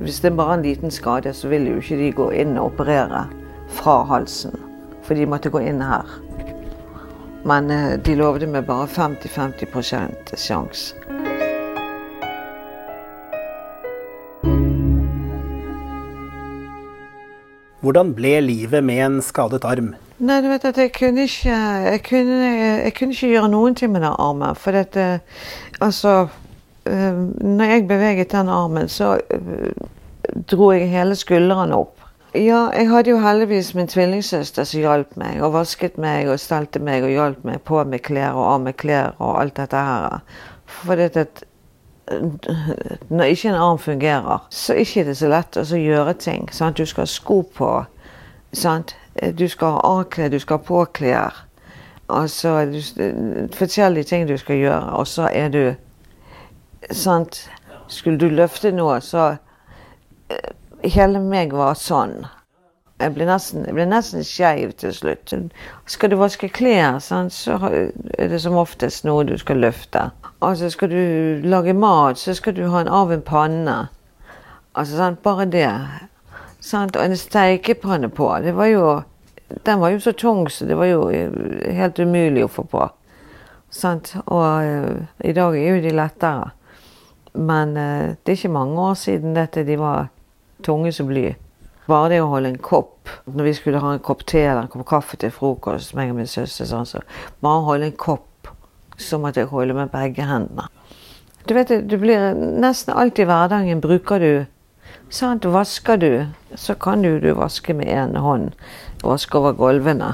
Hvis 0.00 0.20
det 0.20 0.32
er 0.32 0.36
bare 0.36 0.54
en 0.54 0.62
liten 0.62 0.90
skade, 0.90 1.32
så 1.32 1.48
vil 1.48 1.66
jo 1.66 1.76
ikke 1.78 1.96
de 1.96 2.12
gå 2.12 2.30
inn 2.34 2.58
og 2.58 2.72
operere 2.72 3.28
fra 3.70 4.02
halsen. 4.04 4.67
For 5.08 5.16
de 5.16 5.24
måtte 5.24 5.48
gå 5.48 5.62
inn 5.64 5.80
her. 5.80 6.04
Men 7.48 7.70
eh, 7.72 7.94
de 8.04 8.16
lovde 8.18 8.48
meg 8.50 8.66
bare 8.68 8.84
50-50% 8.92 10.34
sjanse. 10.36 10.98
Hvordan 17.78 18.10
ble 18.12 18.34
livet 18.42 18.84
med 18.84 19.00
en 19.00 19.18
skadet 19.24 19.64
arm? 19.64 19.94
Nei, 20.18 20.40
du 20.42 20.48
vet 20.50 20.64
at 20.66 20.78
jeg 20.82 20.90
kunne 20.96 21.28
ikke 21.28 21.54
Jeg 21.54 22.00
kunne, 22.08 22.48
jeg 22.82 22.94
kunne 22.98 23.14
ikke 23.14 23.30
gjøre 23.30 23.50
noen 23.52 23.76
ting 23.78 23.92
med 23.94 24.02
den 24.02 24.16
armen. 24.18 24.58
For 24.58 24.74
dette 24.74 25.20
Altså 25.80 26.28
eh, 26.84 27.22
Når 27.40 27.64
jeg 27.64 27.86
beveget 27.88 28.32
den 28.34 28.50
armen, 28.50 28.90
så 28.92 29.14
eh, 29.30 29.86
dro 30.50 30.72
jeg 30.74 30.90
hele 30.90 31.16
skuldrene 31.16 31.78
opp. 31.78 31.97
Ja, 32.34 32.68
jeg 32.76 32.90
hadde 32.90 33.10
jo 33.10 33.18
heldigvis 33.24 33.70
min 33.74 33.88
tvillingsøster 33.88 34.66
som 34.68 34.82
hjalp 34.82 35.14
meg, 35.16 35.38
og 35.40 35.54
vasket 35.54 35.96
meg 35.96 36.28
og 36.28 36.40
stelte 36.40 36.80
meg 36.84 37.06
og 37.06 37.14
hjalp 37.14 37.44
meg 37.48 37.62
på 37.64 37.80
med 37.88 38.02
klær 38.04 38.36
og 38.36 38.44
av 38.44 38.60
med 38.66 38.76
klær 38.76 39.14
og 39.16 39.38
alt 39.40 39.56
dette 39.56 39.80
her. 39.86 40.18
For 40.68 41.00
det 41.00 41.16
at 41.16 41.44
når 43.08 43.32
ikke 43.32 43.48
en 43.48 43.54
arm 43.54 43.78
fungerer, 43.78 44.44
så 44.50 44.72
er 44.72 44.84
det 44.84 44.86
ikke 44.88 45.14
så 45.14 45.28
lett 45.32 45.56
å 45.56 45.64
gjøre 45.80 46.14
ting. 46.20 46.48
Sant? 46.52 46.76
Du 46.76 46.86
skal 46.86 47.06
ha 47.06 47.12
sko 47.12 47.42
på. 47.56 47.72
Sant? 48.52 48.96
Du 49.38 49.48
skal 49.48 49.78
ha 49.78 49.80
avklær, 49.84 50.28
du 50.28 50.38
skal 50.38 50.60
ha 50.60 50.64
påklær. 50.68 51.44
Altså 52.08 52.64
du, 52.68 52.80
forskjellige 53.56 54.04
ting 54.04 54.28
du 54.28 54.36
skal 54.36 54.56
gjøre. 54.56 54.96
Og 55.00 55.06
så 55.08 55.28
er 55.32 55.48
du 55.48 55.62
Sant? 56.92 57.50
Skulle 57.88 58.18
du 58.20 58.28
løfte 58.28 58.70
noe, 58.70 59.00
så 59.00 59.32
Hele 60.84 61.18
meg 61.18 61.54
var 61.56 61.74
sånn. 61.74 62.20
Jeg 62.98 63.14
ble 63.14 63.26
nesten, 63.28 63.62
jeg 63.66 63.74
ble 63.74 63.84
nesten 63.86 64.24
skeiv 64.26 64.72
til 64.78 64.92
slutt. 64.94 65.32
Skal 65.90 66.10
du 66.10 66.16
vaske 66.18 66.48
klær, 66.50 66.98
sant, 67.02 67.34
så 67.34 67.58
er 67.70 68.30
det 68.30 68.40
som 68.42 68.58
oftest 68.58 69.06
noe 69.06 69.22
du 69.26 69.36
skal 69.38 69.62
løfte. 69.62 70.08
Altså 70.42 70.70
Skal 70.70 70.90
du 70.90 71.46
lage 71.46 71.74
mat, 71.74 72.18
så 72.18 72.34
skal 72.34 72.54
du 72.54 72.64
ha 72.70 72.82
en 72.82 72.90
av 72.90 73.12
en 73.14 73.22
panne. 73.22 73.76
Altså 74.74 74.98
sant, 74.98 75.22
Bare 75.22 75.46
det. 75.46 75.70
Sant? 76.60 76.96
Og 76.96 77.04
en 77.04 77.16
steikepanne 77.16 78.10
på. 78.10 78.28
Det 78.42 78.54
var 78.54 78.66
jo, 78.66 79.02
den 79.66 79.80
var 79.80 79.94
jo 79.94 80.00
så 80.02 80.12
tung, 80.12 80.48
så 80.50 80.66
det 80.66 80.76
var 80.76 80.90
jo 80.90 81.06
helt 81.08 81.98
umulig 81.98 82.44
å 82.44 82.50
få 82.50 82.66
på. 82.66 82.86
Sant? 83.70 84.16
Og 84.26 84.42
uh, 84.42 85.02
i 85.22 85.34
dag 85.34 85.54
er 85.54 85.76
jo 85.76 85.82
de 85.86 85.94
lettere. 85.94 86.50
Men 87.34 87.74
uh, 87.78 88.14
det 88.22 88.34
er 88.34 88.40
ikke 88.40 88.58
mange 88.58 88.90
år 88.90 88.94
siden 88.98 89.38
dette 89.38 89.66
de 89.66 89.78
var 89.78 90.08
tunge 90.68 90.92
som 90.94 91.08
bly. 91.08 91.32
Bare 91.88 92.12
det 92.12 92.20
å 92.20 92.28
holde 92.28 92.50
en 92.52 92.58
kopp 92.60 93.08
Når 93.24 93.46
vi 93.46 93.52
skulle 93.56 93.80
ha 93.80 93.94
en 93.94 94.02
kopp 94.04 94.26
te 94.28 94.42
eller 94.42 94.66
en 94.66 94.68
kopp 94.68 94.84
kaffe 94.90 95.16
til 95.16 95.32
frokost, 95.32 95.94
meg 95.96 96.12
og 96.12 96.18
min 96.18 96.28
søster, 96.28 96.68
sånn, 96.68 96.84
så 96.84 97.00
bare 97.40 97.64
holde 97.64 97.88
en 97.88 97.96
kopp, 97.96 98.50
som 99.00 99.24
at 99.24 99.40
jeg 99.40 99.48
holder 99.48 99.78
med 99.78 99.92
begge 99.94 100.26
hendene. 100.28 100.66
Du 101.48 101.54
vet, 101.56 101.72
du 101.88 101.96
blir 101.96 102.34
Nesten 102.36 102.92
alltid 102.92 103.24
i 103.24 103.28
hverdagen 103.30 103.80
bruker 103.80 104.20
du 104.20 104.32
Sant, 105.10 105.44
vasker 105.44 105.96
du, 105.96 106.26
så 106.54 106.74
kan 106.74 107.02
du, 107.02 107.14
du 107.20 107.30
vaske 107.32 107.72
med 107.74 107.88
én 107.88 108.16
hånd. 108.20 108.52
Vaske 109.00 109.38
over 109.38 109.54
gulvene. 109.56 110.10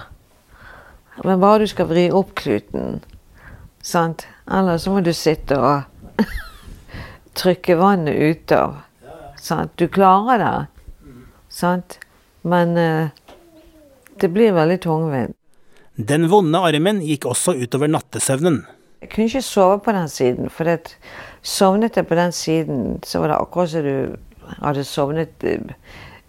Men 1.25 1.41
bare 1.43 1.65
du 1.65 1.71
skal 1.71 1.89
vri 1.91 2.05
opp 2.15 2.31
kluten, 2.39 3.01
sant. 3.83 4.27
Eller 4.47 4.79
så 4.79 4.95
må 4.95 5.03
du 5.03 5.11
sitte 5.15 5.59
og 5.59 6.23
trykke 7.41 7.79
vannet 7.81 8.15
ut 8.15 8.55
av. 8.55 8.84
Sant? 9.45 9.75
Du 9.77 9.89
klarer 9.93 10.41
det. 10.41 11.15
Sant? 11.53 11.99
Men 12.43 12.77
uh, 12.79 13.09
det 14.21 14.31
blir 14.33 14.55
veldig 14.57 14.79
tungvint. 14.85 15.37
Den 15.95 16.27
vonde 16.33 16.59
armen 16.65 17.03
gikk 17.05 17.29
også 17.31 17.55
utover 17.61 17.91
nattesøvnen. 17.93 18.63
Jeg 19.05 19.11
kunne 19.13 19.29
ikke 19.29 19.45
sove 19.45 19.79
på 19.85 19.93
den 19.93 20.09
siden, 20.09 20.49
for 20.51 20.67
det, 20.67 20.95
sovnet 21.45 21.99
jeg 22.01 22.09
på 22.09 22.17
den 22.19 22.33
siden, 22.33 22.81
så 23.05 23.21
var 23.21 23.31
det 23.31 23.37
akkurat 23.37 23.71
som 23.71 23.85
du 23.85 24.57
hadde 24.65 24.87
sovnet 24.89 25.45
uh, 25.45 25.77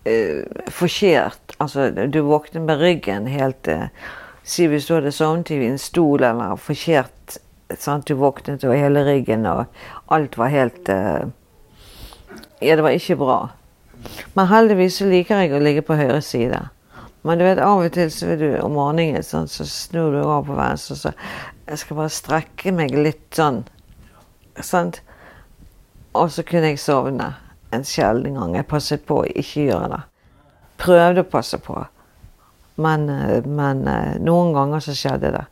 uh. 0.05 1.31
Altså, 1.63 1.87
du 2.11 2.19
våknet 2.27 2.67
med 2.67 2.83
ryggen 2.83 3.31
helt 3.31 3.71
uh, 3.71 3.87
Si 4.45 4.67
hvis 4.69 4.85
du 4.85 4.93
hadde 4.97 5.15
sovnet 5.15 5.49
i 5.55 5.63
en 5.65 5.79
stol 5.81 6.21
eller 6.21 6.59
forkert. 6.61 7.39
Sant? 7.81 8.05
Du 8.05 8.19
våknet 8.19 8.61
og 8.67 8.75
hele 8.77 9.01
ryggen, 9.07 9.47
og 9.49 9.65
alt 10.13 10.37
var 10.37 10.53
helt 10.53 10.91
Ja, 12.61 12.75
det 12.75 12.83
var 12.85 12.95
ikke 12.95 13.17
bra. 13.19 13.39
Men 14.33 14.49
heldigvis 14.51 14.99
så 14.99 15.09
liker 15.09 15.43
jeg 15.43 15.55
å 15.55 15.61
ligge 15.63 15.83
på 15.85 15.97
høyre 15.97 16.21
side. 16.23 16.61
Men 17.25 17.39
du 17.39 17.45
vet, 17.47 17.59
av 17.61 17.81
og 17.81 17.93
til 17.95 18.11
så 18.13 18.29
vil 18.29 18.41
du 18.43 18.49
om 18.61 18.75
morgenen 18.77 19.25
sånn, 19.25 19.49
så 19.49 19.65
snur 19.65 20.13
du 20.13 20.19
over 20.21 20.43
på 20.45 20.57
venstre, 20.59 20.97
så 20.99 21.13
jeg 21.65 21.81
skal 21.81 21.97
bare 21.97 22.13
strekke 22.13 22.73
meg 22.75 22.93
litt 22.93 23.25
sånn. 23.33 23.63
Sant? 24.61 25.01
Og 26.15 26.29
så 26.31 26.45
kunne 26.47 26.69
jeg 26.69 26.83
sovne 26.83 27.31
en 27.73 27.87
sjelden 27.87 28.37
gang. 28.37 28.53
Jeg 28.55 28.69
passet 28.69 29.07
på 29.09 29.23
å 29.23 29.27
ikke 29.27 29.65
gjøre 29.71 29.89
det. 29.95 30.03
Prøvde 30.85 31.25
å 31.25 31.31
passe 31.31 31.59
på. 31.65 31.79
Men, 32.77 33.07
men 33.47 33.83
noen 34.23 34.53
ganger 34.55 34.83
så 34.83 34.95
skjedde 34.95 35.33
det. 35.35 35.43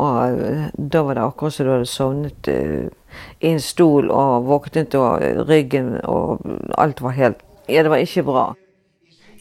Og 0.00 0.40
da 0.76 1.02
var 1.04 1.18
det 1.18 1.24
akkurat 1.26 1.54
som 1.54 1.66
du 1.66 1.72
hadde 1.74 1.90
sovnet 1.90 2.48
i 2.48 3.50
en 3.52 3.60
stol 3.60 4.08
og 4.10 4.48
våknet 4.48 4.94
og 4.96 5.20
ryggen 5.50 5.98
og 6.08 6.40
alt 6.80 7.02
var 7.04 7.18
helt 7.18 7.48
Ja, 7.70 7.84
det 7.84 7.92
var 7.92 8.02
ikke 8.02 8.24
bra. 8.26 8.46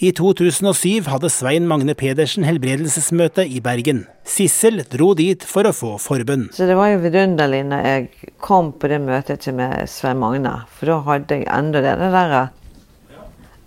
I 0.02 0.10
2007 0.18 1.06
hadde 1.06 1.30
Svein 1.30 1.68
Magne 1.70 1.94
Pedersen 1.94 2.42
helbredelsesmøte 2.42 3.44
i 3.46 3.60
Bergen. 3.62 4.00
Sissel 4.26 4.82
dro 4.90 5.12
dit 5.18 5.44
for 5.46 5.70
å 5.70 5.74
få 5.78 5.92
forbønn. 6.02 6.48
Så 6.58 6.66
det 6.66 6.78
var 6.80 6.90
jo 6.90 7.04
vidunderlig 7.04 7.60
når 7.70 7.86
jeg 7.86 8.32
kom 8.42 8.72
på 8.74 8.90
det 8.90 8.98
møtet 9.04 9.44
til 9.46 9.60
med 9.60 9.86
Svein 9.94 10.18
Magne. 10.22 10.56
For 10.74 10.90
da 10.90 10.98
hadde 11.06 11.38
jeg 11.38 11.50
enda 11.54 11.84
det 11.86 11.94
der 12.02 12.34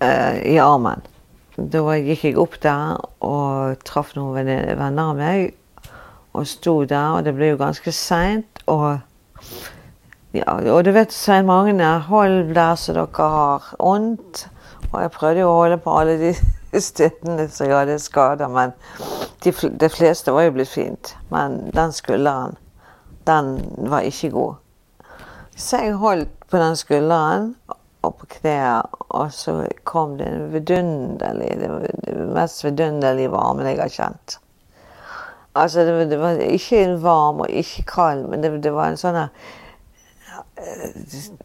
uh, 0.03 0.35
i 0.43 0.57
armen. 0.59 1.07
Da 1.55 1.85
gikk 2.03 2.27
jeg 2.27 2.41
opp 2.43 2.59
der 2.67 2.99
og 3.23 3.79
traff 3.87 4.17
noen 4.19 4.35
venner 4.51 5.07
av 5.07 5.15
meg. 5.21 5.55
Og 6.35 6.47
sto 6.51 6.81
der, 6.85 7.19
og 7.19 7.25
det 7.25 7.35
ble 7.37 7.53
jo 7.53 7.61
ganske 7.61 7.93
seint. 7.95 8.63
Og 8.67 8.99
ja, 10.35 10.57
og 10.59 10.81
du 10.85 10.91
vet, 10.91 11.13
Svein 11.15 11.47
Magne, 11.47 11.93
hold 12.09 12.55
der 12.57 12.75
så 12.75 12.95
dere 12.97 13.29
har 13.37 13.69
vondt. 13.79 14.49
Og 14.91 15.01
jeg 15.03 15.13
prøvde 15.15 15.45
jo 15.45 15.51
å 15.51 15.61
holde 15.61 15.79
på 15.83 15.95
alle 15.95 16.17
de 16.19 16.33
stedene 16.89 17.47
som 17.51 17.69
jeg 17.69 17.77
hadde 17.77 18.01
skader, 18.03 18.51
men 18.51 18.75
de, 19.45 19.53
de, 19.53 19.91
fleste 19.91 20.35
var 20.35 20.49
jo 20.49 20.57
blitt 20.57 20.73
fint. 20.73 21.15
Men 21.31 21.61
den 21.75 21.95
skulderen, 21.95 22.59
den 23.31 23.57
var 23.91 24.07
ikke 24.07 24.33
god. 24.35 24.61
Så 25.55 25.85
jeg 25.85 25.99
holdt 26.03 26.35
på 26.51 26.59
den 26.59 26.79
skulderen 26.79 27.53
og 28.05 28.17
på 28.21 28.29
kneet, 28.39 28.97
og 29.15 29.31
så 29.33 29.61
kom 29.87 30.19
det 30.19 30.27
en 30.29 30.49
vidunderlig 30.53 31.53
Det 31.63 31.71
det 32.05 32.27
mest 32.35 32.65
vidunderlige 32.67 33.31
varmen 33.33 33.71
jeg 33.71 33.81
har 33.81 33.93
kjent. 33.93 34.39
Altså, 35.55 35.85
det, 35.87 36.11
det 36.11 36.19
var 36.21 36.41
ikke 36.43 36.85
en 36.85 37.03
varm 37.03 37.41
og 37.45 37.51
ikke 37.51 37.85
kald, 37.87 38.27
men 38.29 38.43
det, 38.43 38.57
det 38.65 38.73
var 38.75 38.91
en 38.91 38.99
sånn 38.99 39.21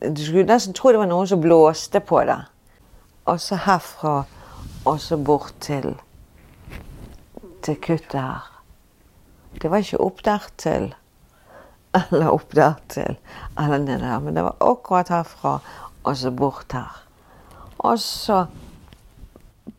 du 0.01 0.21
skulle 0.21 0.47
nesten 0.49 0.73
tro 0.73 0.91
det 0.93 0.99
var 1.01 1.09
noen 1.09 1.27
som 1.29 1.41
blåste 1.41 2.01
på 2.01 2.21
det. 2.29 2.37
Og 3.29 3.39
så 3.41 3.57
herfra 3.65 4.23
og 4.85 5.01
så 5.01 5.17
bort 5.17 5.53
til 5.61 5.93
til 7.65 7.75
kuttet 7.83 8.21
her. 8.21 8.45
Det 9.61 9.69
var 9.71 9.83
ikke 9.83 9.99
opp 9.99 10.23
der 10.25 10.45
til 10.57 10.93
eller 11.97 12.29
opp 12.31 12.55
der 12.55 12.77
til 12.89 13.17
eller 13.59 13.77
ned 13.83 13.99
der, 13.99 14.19
men 14.19 14.35
det 14.35 14.45
var 14.45 14.55
akkurat 14.61 15.09
herfra 15.09 15.59
og 16.03 16.17
så 16.17 16.31
bort 16.31 16.73
her. 16.73 17.03
Og 17.77 17.99
så 17.99 18.45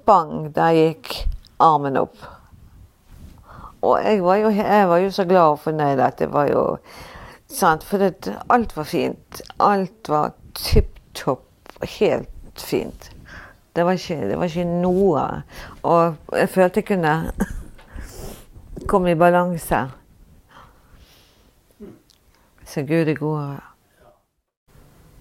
bang, 0.07 0.55
der 0.55 0.77
gikk 0.77 1.14
armen 1.59 1.97
opp. 1.97 2.19
Og 3.83 4.05
jeg 4.05 4.25
var 4.25 4.37
jo, 4.37 4.51
jeg 4.51 4.88
var 4.88 4.97
jo 4.97 5.11
så 5.11 5.25
glad 5.25 5.55
og 5.55 5.62
fornøyd 5.64 6.01
at 6.05 6.19
det 6.19 6.33
var 6.33 6.51
jo 6.51 6.64
Sant? 7.51 7.85
For 7.85 7.99
det, 7.99 8.31
alt 8.51 8.77
var 8.77 8.87
fint. 8.87 9.40
Alt 9.59 10.09
var 10.09 10.37
tipp 10.55 11.01
topp. 11.19 11.47
Helt 11.99 12.61
fint. 12.61 13.11
Det 13.73 13.85
var, 13.87 13.93
ikke, 13.99 14.29
det 14.29 14.37
var 14.38 14.51
ikke 14.51 14.64
noe 14.83 15.23
Og 15.83 16.37
jeg 16.37 16.49
følte 16.49 16.83
jeg 16.83 16.87
kunne 16.87 17.33
komme 18.90 19.11
i 19.11 19.19
balanse. 19.19 19.83
Så 22.66 22.83
Gud 22.87 23.09
er 23.09 23.19
god. 23.19 23.66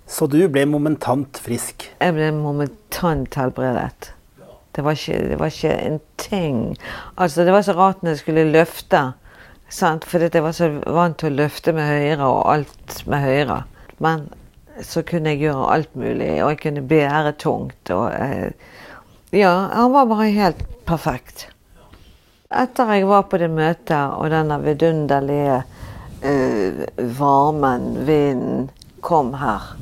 Så 0.09 0.27
du 0.29 0.41
ble 0.49 0.65
momentant 0.69 1.37
frisk? 1.37 1.89
Jeg 2.01 2.13
ble 2.13 2.31
momentant 2.33 3.35
helbredet. 3.37 4.13
Det 4.75 4.83
var 4.85 4.97
ikke, 4.97 5.19
det 5.31 5.39
var 5.39 5.49
ikke 5.49 5.71
en 5.81 5.99
ting 6.17 6.77
Altså, 7.17 7.43
det 7.43 7.51
var 7.51 7.63
så 7.65 7.73
rart 7.73 8.03
når 8.03 8.13
jeg 8.13 8.21
skulle 8.21 8.51
løfte. 8.53 9.01
Sant? 9.69 10.05
Fordi 10.05 10.29
jeg 10.33 10.43
var 10.43 10.53
så 10.57 10.69
vant 10.85 11.17
til 11.19 11.31
å 11.31 11.39
løfte 11.43 11.73
med 11.73 11.89
høyre 11.89 12.25
og 12.25 12.43
alt 12.53 13.01
med 13.09 13.25
høyre. 13.25 13.63
Men 13.99 14.29
så 14.85 15.03
kunne 15.03 15.33
jeg 15.33 15.43
gjøre 15.43 15.69
alt 15.73 15.95
mulig, 15.99 16.31
og 16.43 16.53
jeg 16.53 16.61
kunne 16.63 16.87
bære 16.87 17.33
tungt. 17.41 17.91
Og, 17.91 18.13
eh, 18.13 18.51
ja, 19.35 19.53
han 19.73 19.93
var 19.93 20.07
bare 20.09 20.29
helt 20.33 20.63
perfekt. 20.87 21.49
Etter 22.49 22.93
jeg 22.95 23.05
var 23.07 23.27
på 23.29 23.37
det 23.37 23.49
møtet, 23.53 24.15
og 24.17 24.31
denne 24.31 24.57
vidunderlige 24.63 25.59
eh, 26.23 26.85
varmen, 27.19 27.91
vinden, 28.07 28.69
kom 29.05 29.35
her, 29.39 29.75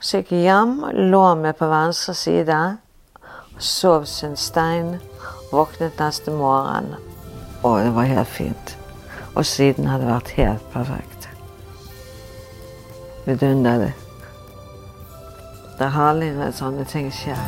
så 0.00 0.18
gikk 0.18 0.32
jeg 0.32 0.46
hjem, 0.48 0.72
lå 1.10 1.22
meg 1.38 1.58
på 1.58 1.68
venstre 1.70 2.14
side, 2.16 2.56
sov 3.58 4.04
sin 4.04 4.36
stein, 4.36 4.98
våknet 5.52 5.98
neste 5.98 6.30
morgen, 6.30 6.94
og 7.62 7.80
det 7.84 7.94
var 7.94 8.10
helt 8.10 8.28
fint. 8.28 8.78
Og 9.34 9.46
siden 9.46 9.86
har 9.86 9.98
det 9.98 10.06
vært 10.08 10.30
helt 10.38 10.70
perfekt. 10.72 11.28
Vidunderlig. 13.26 13.92
Det 15.78 15.86
er 15.86 15.94
herlig 15.94 16.32
når 16.34 16.54
sånne 16.58 16.86
ting 16.90 17.10
skjer. 17.14 17.38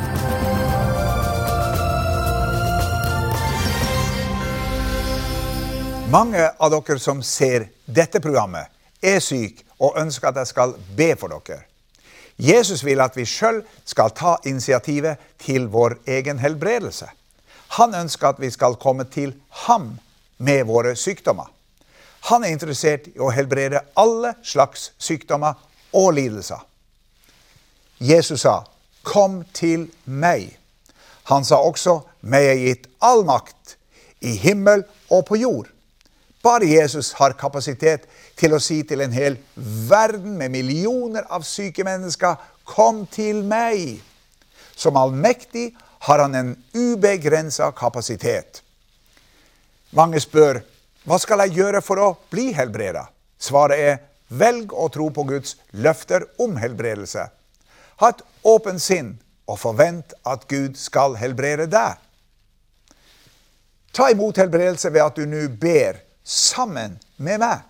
Mange 6.11 6.43
av 6.59 6.75
dere 6.75 6.99
som 6.99 7.23
ser 7.23 7.69
dette 7.87 8.21
programmet, 8.23 8.67
er 9.03 9.23
syke 9.25 9.63
og 9.79 9.99
ønsker 9.99 10.31
at 10.31 10.43
jeg 10.43 10.51
skal 10.51 10.75
be 10.99 11.13
for 11.19 11.33
dere. 11.33 11.70
Jesus 12.41 12.85
vil 12.85 13.01
at 13.05 13.17
vi 13.17 13.27
sjøl 13.29 13.61
skal 13.85 14.15
ta 14.17 14.37
initiativet 14.49 15.21
til 15.39 15.67
vår 15.69 15.99
egen 16.09 16.39
helbredelse. 16.41 17.11
Han 17.77 17.95
ønsker 17.95 18.33
at 18.33 18.41
vi 18.41 18.51
skal 18.51 18.79
komme 18.81 19.05
til 19.05 19.35
ham 19.67 19.93
med 20.39 20.65
våre 20.65 20.97
sykdommer. 20.97 21.51
Han 22.31 22.45
er 22.45 22.55
interessert 22.55 23.11
i 23.13 23.21
å 23.21 23.31
helbrede 23.33 23.83
alle 24.01 24.35
slags 24.43 24.91
sykdommer 24.99 25.59
og 25.93 26.15
lidelser. 26.17 26.61
Jesus 28.01 28.41
sa, 28.41 28.65
'Kom 29.03 29.45
til 29.55 29.91
meg'. 30.07 30.57
Han 31.25 31.45
sa 31.45 31.57
også, 31.57 32.01
'Meg 32.23 32.45
er 32.45 32.55
gitt 32.55 32.87
all 33.01 33.25
makt 33.25 33.77
i 34.21 34.37
himmel 34.37 34.85
og 35.11 35.25
på 35.27 35.37
jord'. 35.37 35.71
Bare 36.43 36.67
Jesus 36.67 37.13
har 37.13 37.33
kapasitet 37.33 38.07
til 38.41 38.57
å 38.57 38.63
si 38.63 38.81
til 38.89 39.05
en 39.05 39.13
hel 39.13 39.37
verden 39.89 40.39
med 40.41 40.55
millioner 40.55 41.27
av 41.29 41.45
syke 41.45 41.85
mennesker 41.85 42.37
'Kom 42.65 43.07
til 43.07 43.43
meg'. 43.45 44.01
Som 44.77 44.97
allmektig 44.97 45.75
har 46.01 46.19
han 46.19 46.35
en 46.35 46.57
ubegrensa 46.75 47.71
kapasitet. 47.71 48.63
Mange 49.93 50.21
spør 50.21 50.63
hva 51.05 51.19
skal 51.19 51.39
jeg 51.39 51.57
gjøre 51.57 51.81
for 51.83 51.97
å 51.97 52.17
bli 52.31 52.53
helbreda? 52.53 53.09
Svaret 53.39 53.79
er 53.79 53.99
velg 54.29 54.73
å 54.73 54.89
tro 54.93 55.09
på 55.11 55.25
Guds 55.25 55.57
løfter 55.73 56.27
om 56.39 56.57
helbredelse. 56.57 57.25
Ha 57.97 58.09
et 58.09 58.23
åpent 58.45 58.83
sinn 58.83 59.19
og 59.49 59.59
forvent 59.59 60.13
at 60.25 60.47
Gud 60.49 60.77
skal 60.77 61.17
helbrede 61.17 61.67
deg. 61.67 61.97
Ta 63.93 64.11
imot 64.13 64.37
helbredelse 64.37 64.93
ved 64.93 65.03
at 65.03 65.17
du 65.17 65.27
nå 65.27 65.49
ber 65.61 65.99
sammen 66.25 66.99
med 67.17 67.41
meg. 67.43 67.70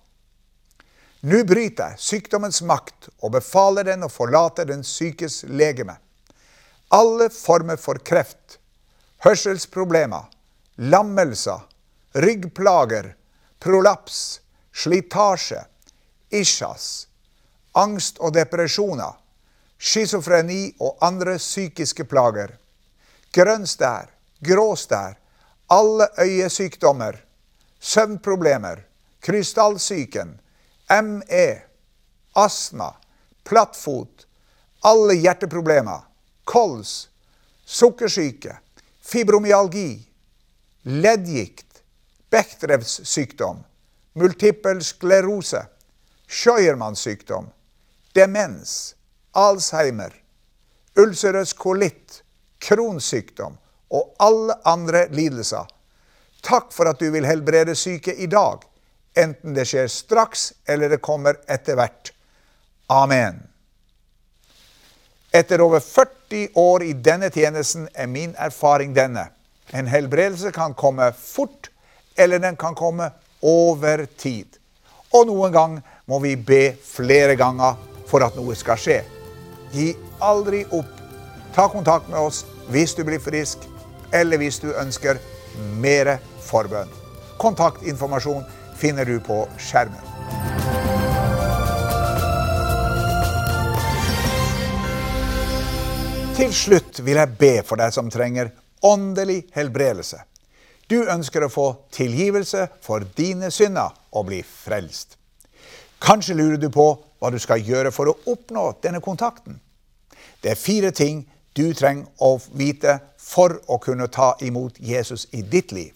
Nå 1.21 1.43
bryter 1.45 1.93
jeg 1.93 2.01
sykdommens 2.01 2.63
makt 2.65 3.11
og 3.21 3.35
befaler 3.35 3.85
den 3.85 4.07
å 4.07 4.09
forlate 4.09 4.65
den 4.65 4.81
sykes 4.81 5.43
legeme. 5.45 5.99
Alle 6.91 7.29
former 7.29 7.77
for 7.77 8.01
kreft, 8.01 8.57
hørselsproblemer, 9.21 10.25
lammelser, 10.81 11.61
ryggplager, 12.17 13.13
prolaps, 13.61 14.41
slitasje, 14.73 15.61
isjas, 16.33 17.05
angst 17.77 18.17
og 18.19 18.33
depresjoner, 18.35 19.13
schizofreni 19.77 20.73
og 20.81 20.97
andre 21.05 21.37
psykiske 21.37 22.09
plager, 22.09 22.57
grønn 23.31 23.69
stær, 23.69 24.09
grå 24.41 24.71
stær, 24.75 25.19
alle 25.71 26.09
øyesykdommer, 26.19 27.21
søvnproblemer, 27.79 28.81
krystallsyken, 29.21 30.39
ME, 30.91 31.61
astma, 32.33 32.95
plattfot, 33.43 34.25
alle 34.83 35.13
hjerteproblemer, 35.13 36.01
kols, 36.43 37.09
sukkersyke, 37.65 38.57
fibromyalgi, 39.01 40.09
leddgikt, 40.83 41.67
Bechdrevs 42.31 43.01
sykdom, 43.07 43.63
multippel 44.13 44.83
sklerose, 44.83 45.65
Scheuermanns 46.27 46.99
sykdom, 47.03 47.49
demens, 48.15 48.95
Alzheimer, 49.31 50.13
ulcerøs 50.99 51.53
kolitt, 51.53 52.23
Crohns 52.59 53.13
og 53.91 54.15
alle 54.19 54.55
andre 54.65 55.07
lidelser. 55.11 55.67
Takk 56.43 56.71
for 56.71 56.87
at 56.87 56.99
du 56.99 57.11
vil 57.11 57.25
helbrede 57.27 57.75
syke 57.75 58.15
i 58.15 58.27
dag, 58.27 58.63
enten 59.15 59.53
det 59.53 59.65
skjer 59.67 59.87
straks 59.91 60.51
eller 60.65 60.89
det 60.89 61.01
kommer 61.03 61.39
etter 61.47 61.77
hvert. 61.79 62.11
Amen. 62.91 63.39
Etter 65.31 65.61
over 65.63 65.79
40 65.79 66.47
år 66.59 66.83
i 66.83 66.93
denne 66.93 67.29
tjenesten 67.31 67.87
er 67.95 68.07
min 68.11 68.33
erfaring 68.35 68.95
denne. 68.95 69.29
En 69.71 69.87
helbredelse 69.87 70.51
kan 70.51 70.73
komme 70.75 71.11
fort, 71.15 71.69
eller 72.17 72.39
den 72.39 72.57
kan 72.59 72.75
komme 72.75 73.07
over 73.41 74.05
tid. 74.17 74.59
Og 75.15 75.27
noen 75.27 75.53
gang 75.55 75.77
må 76.05 76.19
vi 76.19 76.35
be 76.35 76.73
flere 76.83 77.37
ganger 77.39 77.79
for 78.07 78.23
at 78.25 78.35
noe 78.35 78.55
skal 78.59 78.79
skje. 78.79 78.99
Gi 79.71 79.93
aldri 80.19 80.65
opp. 80.75 80.91
Ta 81.55 81.67
kontakt 81.71 82.11
med 82.11 82.19
oss 82.19 82.43
hvis 82.71 82.95
du 82.95 83.03
blir 83.07 83.19
frisk 83.23 83.63
eller 84.15 84.39
hvis 84.39 84.59
du 84.59 84.71
ønsker 84.75 85.19
mer 85.79 86.17
forbønn. 86.43 86.91
Kontaktinformasjon 87.39 88.43
finner 88.81 89.05
du 89.05 89.19
på 89.21 89.43
skjermen. 89.61 90.01
Til 96.35 96.53
slutt 96.57 97.03
vil 97.05 97.19
jeg 97.19 97.37
be 97.37 97.53
for 97.61 97.77
deg 97.77 97.93
som 97.93 98.09
trenger 98.09 98.49
åndelig 98.81 99.43
helbredelse. 99.53 100.23
Du 100.89 101.03
ønsker 101.05 101.45
å 101.45 101.51
få 101.53 101.67
tilgivelse 101.93 102.65
for 102.81 103.05
dine 103.17 103.51
synder 103.53 103.93
og 104.17 104.25
bli 104.31 104.39
frelst. 104.41 105.19
Kanskje 106.01 106.39
lurer 106.39 106.57
du 106.57 106.71
på 106.73 106.87
hva 107.21 107.29
du 107.29 107.37
skal 107.39 107.61
gjøre 107.61 107.91
for 107.93 108.09
å 108.09 108.17
oppnå 108.33 108.63
denne 108.81 109.03
kontakten. 109.05 109.59
Det 110.41 110.55
er 110.55 110.57
fire 110.57 110.89
ting 110.91 111.21
du 111.53 111.67
trenger 111.77 112.09
å 112.25 112.39
vite 112.57 112.97
for 113.21 113.59
å 113.69 113.77
kunne 113.83 114.09
ta 114.09 114.33
imot 114.41 114.79
Jesus 114.81 115.27
i 115.37 115.43
ditt 115.45 115.71
liv. 115.71 115.93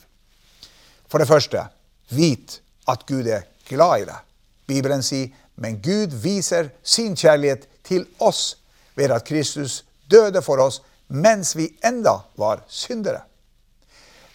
For 1.10 1.18
det 1.18 1.32
første, 1.32 1.66
vit 2.14 2.60
at 2.88 3.06
Gud 3.08 3.28
er 3.28 3.48
glad 3.68 4.02
i 4.02 4.08
deg. 4.10 4.22
Bibelen 4.66 5.04
sier, 5.06 5.32
men 5.56 5.80
Gud 5.82 6.14
viser 6.20 6.72
sin 6.84 7.16
kjærlighet 7.16 7.68
til 7.86 8.06
oss 8.20 8.58
ved 8.96 9.14
at 9.14 9.26
Kristus 9.28 9.84
døde 10.12 10.42
for 10.44 10.60
oss 10.64 10.82
mens 11.08 11.54
vi 11.56 11.70
enda 11.86 12.18
var 12.40 12.64
syndere. 12.68 13.22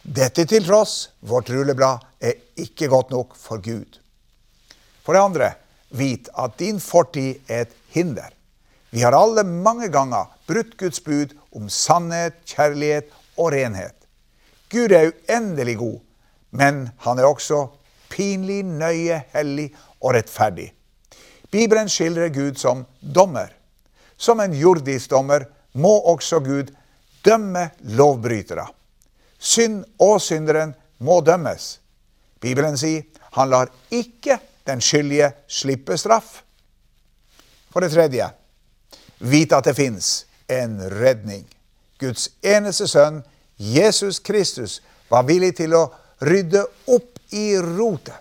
Dette 0.03 0.47
til 0.49 0.65
tross, 0.65 1.11
vårt 1.21 1.51
rulleblad 1.53 2.01
er 2.25 2.39
ikke 2.57 2.89
godt 2.89 3.11
nok 3.13 3.35
for 3.37 3.61
Gud. 3.61 3.99
For 5.05 5.13
det 5.13 5.25
andre, 5.25 5.51
vit 5.91 6.31
at 6.39 6.57
din 6.59 6.81
fortid 6.81 7.43
er 7.49 7.67
et 7.67 7.75
hinder. 7.93 8.31
Vi 8.91 9.03
har 9.05 9.15
alle 9.15 9.45
mange 9.45 9.91
ganger 9.93 10.31
brutt 10.49 10.77
Guds 10.79 11.01
bud 11.05 11.35
om 11.55 11.69
sannhet, 11.69 12.39
kjærlighet 12.47 13.11
og 13.37 13.53
renhet. 13.53 13.95
Gud 14.71 14.95
er 14.95 15.11
uendelig 15.11 15.77
god, 15.79 15.99
men 16.51 16.89
han 17.05 17.19
er 17.19 17.29
også 17.29 17.67
pinlig, 18.11 18.65
nøye, 18.65 19.23
hellig 19.33 19.71
og 20.01 20.15
rettferdig. 20.17 20.71
Bibelen 21.51 21.89
skildrer 21.91 22.31
Gud 22.35 22.59
som 22.59 22.85
dommer. 23.01 23.55
Som 24.17 24.41
en 24.41 24.55
jordisk 24.55 25.11
dommer 25.11 25.47
må 25.73 25.93
også 26.13 26.41
Gud 26.45 26.71
dømme 27.25 27.71
lovbrytere. 27.97 28.67
Synd 29.39 29.85
og 29.99 30.21
synderen 30.21 30.75
må 30.99 31.21
dømmes. 31.25 31.79
Bibelen 32.41 32.77
sier 32.79 33.07
han 33.37 33.51
lar 33.51 33.71
ikke 33.91 34.39
den 34.67 34.83
skyldige 34.83 35.31
slippe 35.49 35.97
straff. 35.99 36.43
For 37.71 37.81
det 37.81 37.93
tredje, 37.95 38.27
vite 39.19 39.57
at 39.57 39.65
det 39.71 39.77
fins 39.79 40.27
en 40.51 40.81
redning. 41.01 41.45
Guds 42.01 42.29
eneste 42.43 42.89
sønn, 42.89 43.23
Jesus 43.57 44.19
Kristus, 44.19 44.81
var 45.11 45.27
villig 45.29 45.55
til 45.61 45.75
å 45.77 45.85
rydde 46.25 46.65
opp 46.91 47.20
i 47.31 47.59
rotet. 47.59 48.17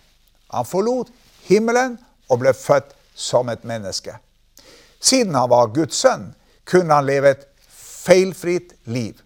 Han 0.50 0.65
forlot 0.65 1.12
himmelen 1.48 1.98
og 2.30 2.41
ble 2.41 2.54
født 2.54 2.95
som 3.15 3.50
et 3.50 3.63
menneske. 3.67 4.15
Siden 5.00 5.36
han 5.36 5.50
var 5.50 5.72
Guds 5.74 6.00
sønn, 6.02 6.34
kunne 6.65 6.93
han 6.93 7.08
leve 7.08 7.34
et 7.34 7.45
feilfritt 7.69 8.74
liv. 8.86 9.17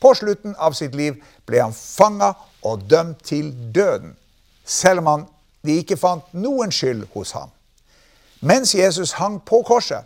På 0.00 0.14
slutten 0.14 0.54
av 0.58 0.76
sitt 0.76 0.94
liv 0.94 1.18
ble 1.48 1.62
han 1.62 1.74
fanga 1.74 2.34
og 2.66 2.84
dømt 2.90 3.24
til 3.24 3.50
døden, 3.74 4.16
selv 4.64 5.06
om 5.08 5.26
de 5.66 5.78
ikke 5.80 5.98
fant 5.98 6.26
noen 6.34 6.72
skyld 6.74 7.06
hos 7.14 7.32
ham. 7.36 7.50
Mens 8.40 8.74
Jesus 8.74 9.16
hang 9.18 9.40
på 9.40 9.62
korset, 9.66 10.04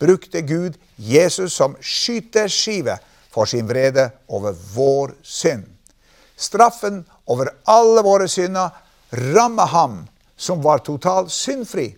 brukte 0.00 0.42
Gud 0.42 0.76
Jesus 0.96 1.56
som 1.56 1.76
skyteskive 1.80 2.98
for 3.32 3.48
sin 3.48 3.68
vrede 3.68 4.10
over 4.28 4.54
vår 4.74 5.14
synd. 5.22 5.66
Straffen 6.36 7.04
over 7.30 7.52
alle 7.70 8.02
våre 8.02 8.28
synder 8.28 8.70
ramme 9.10 9.66
ham 9.70 9.96
som 10.36 10.62
var 10.62 10.82
totalt 10.86 11.32
syndfri. 11.32 11.92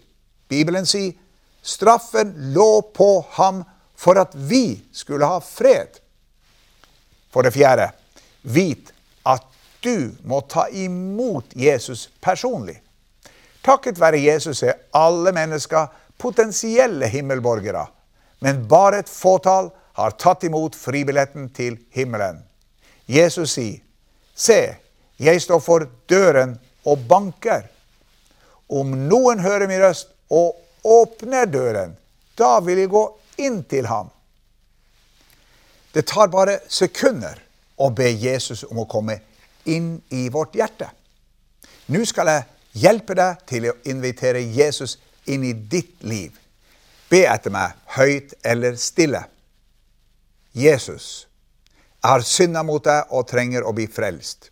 Bibelen 0.48 0.86
sier 0.86 1.14
straffen 1.62 2.34
lå 2.52 2.82
på 2.94 3.10
ham 3.38 3.62
for 3.96 4.18
at 4.18 4.34
vi 4.34 4.82
skulle 4.92 5.26
ha 5.26 5.40
fred. 5.40 6.00
For 7.32 7.46
det 7.46 7.54
fjerde, 7.54 7.88
vit 8.42 8.92
at 9.24 9.46
du 9.80 10.12
må 10.28 10.42
ta 10.50 10.66
imot 10.68 11.54
Jesus 11.56 12.08
personlig. 12.20 12.80
Takket 13.62 14.00
være 14.02 14.20
Jesus 14.20 14.62
er 14.66 14.80
alle 14.92 15.32
mennesker 15.32 15.86
potensielle 16.18 17.06
himmelborgere, 17.06 17.86
men 18.42 18.66
bare 18.68 19.02
et 19.02 19.10
fåtall 19.10 19.70
har 19.98 20.18
tatt 20.18 20.44
imot 20.44 20.76
fribilletten 20.76 21.48
til 21.54 21.78
himmelen. 21.94 22.42
Jesus 23.06 23.56
sier, 23.56 23.80
Se, 24.34 24.74
jeg 25.22 25.42
står 25.42 25.60
for 25.62 25.86
døren 26.10 26.56
og 26.88 27.04
banker. 27.08 27.68
Om 28.72 28.94
noen 29.08 29.42
hører 29.44 29.68
min 29.70 29.82
røst 29.82 30.10
og 30.32 30.58
åpner 30.82 31.46
døren, 31.46 31.94
da 32.38 32.58
vil 32.64 32.82
jeg 32.82 32.90
gå 32.90 33.04
inn 33.44 33.62
til 33.68 33.86
ham. 33.86 34.10
Det 35.92 36.06
tar 36.08 36.32
bare 36.32 36.62
sekunder 36.72 37.38
å 37.76 37.90
be 37.92 38.08
Jesus 38.10 38.64
om 38.64 38.80
å 38.82 38.88
komme 38.88 39.18
inn 39.68 39.94
i 40.10 40.28
vårt 40.32 40.56
hjerte. 40.56 40.88
Nå 41.92 42.04
skal 42.08 42.30
jeg 42.32 42.46
hjelpe 42.82 43.14
deg 43.18 43.42
til 43.48 43.68
å 43.68 43.76
invitere 43.90 44.40
Jesus 44.40 44.96
inn 45.28 45.44
i 45.44 45.52
ditt 45.52 46.00
liv. 46.06 46.32
Be 47.12 47.26
etter 47.28 47.52
meg, 47.52 47.76
høyt 47.98 48.32
eller 48.48 48.78
stille. 48.80 49.26
Jesus, 50.56 51.26
jeg 52.00 52.08
har 52.08 52.24
synda 52.26 52.62
mot 52.64 52.84
deg 52.84 53.12
og 53.12 53.28
trenger 53.28 53.64
å 53.68 53.74
bli 53.76 53.86
frelst. 53.88 54.51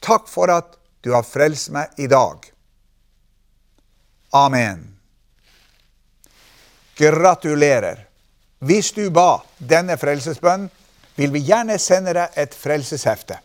Takk 0.00 0.28
for 0.28 0.50
at 0.52 0.76
du 1.04 1.12
har 1.12 1.24
frelst 1.24 1.70
meg 1.72 1.92
i 2.00 2.08
dag. 2.10 2.44
Amen. 4.36 4.84
Gratulerer. 6.96 8.06
Hvis 8.60 8.92
du 8.92 9.06
ba 9.10 9.40
denne 9.56 9.96
frelsesbønnen, 9.96 10.68
vil 11.16 11.32
vi 11.32 11.42
gjerne 11.44 11.76
sende 11.80 12.12
deg 12.16 12.36
et 12.38 12.54
frelseshefte. 12.56 13.38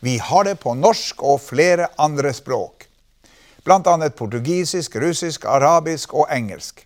Vi 0.00 0.16
har 0.22 0.44
det 0.44 0.58
på 0.60 0.74
norsk 0.76 1.22
og 1.24 1.40
flere 1.42 1.88
andre 1.98 2.32
språk, 2.36 2.84
bl.a. 3.64 4.10
portugisisk, 4.16 4.96
russisk, 4.96 5.44
arabisk 5.44 6.14
og 6.14 6.28
engelsk. 6.32 6.84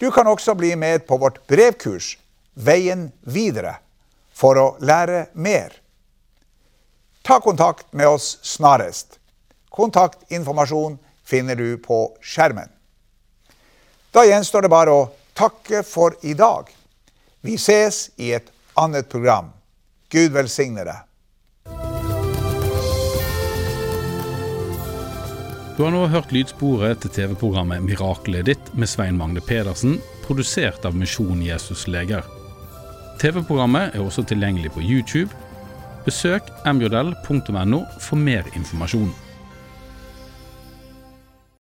Du 0.00 0.10
kan 0.10 0.28
også 0.28 0.54
bli 0.54 0.74
med 0.76 1.06
på 1.08 1.16
vårt 1.16 1.40
brevkurs 1.48 2.16
Veien 2.56 3.10
videre 3.20 3.74
for 4.32 4.56
å 4.56 4.66
lære 4.80 5.26
mer. 5.34 5.74
Ta 7.26 7.40
kontakt 7.40 7.92
med 7.92 8.08
oss 8.08 8.38
snarest. 8.42 9.18
Kontaktinformasjon 9.68 10.98
finner 11.24 11.56
du 11.56 11.78
på 11.78 12.16
skjermen. 12.22 12.68
Da 14.14 14.22
gjenstår 14.24 14.62
det 14.62 14.70
bare 14.70 14.92
å 14.94 15.08
takke 15.34 15.80
for 15.82 16.14
i 16.22 16.36
dag. 16.38 16.70
Vi 17.42 17.56
ses 17.58 18.12
i 18.22 18.30
et 18.36 18.46
annet 18.78 19.08
program. 19.10 19.48
Gud 20.08 20.36
velsigne 20.38 20.84
deg. 20.86 21.02
Du 25.76 25.82
har 25.82 25.90
nå 25.90 26.04
hørt 26.06 26.30
lydsporet 26.30 27.02
til 27.02 27.10
TV-programmet 27.10 27.82
'Miraklet 27.82 28.46
ditt' 28.46 28.70
med 28.78 28.86
Svein 28.88 29.18
Magne 29.18 29.42
Pedersen, 29.42 29.98
produsert 30.22 30.86
av 30.86 30.94
Misjon 30.94 31.42
Jesus 31.42 31.88
Leger. 31.90 32.22
TV-programmet 33.18 33.98
er 33.98 34.06
også 34.06 34.22
tilgjengelig 34.22 34.70
på 34.78 34.86
YouTube. 34.86 35.34
Besøk 36.06 36.50
mjl.no 36.64 37.84
for 37.98 38.16
mer 38.16 38.46
informasjon. 38.54 39.25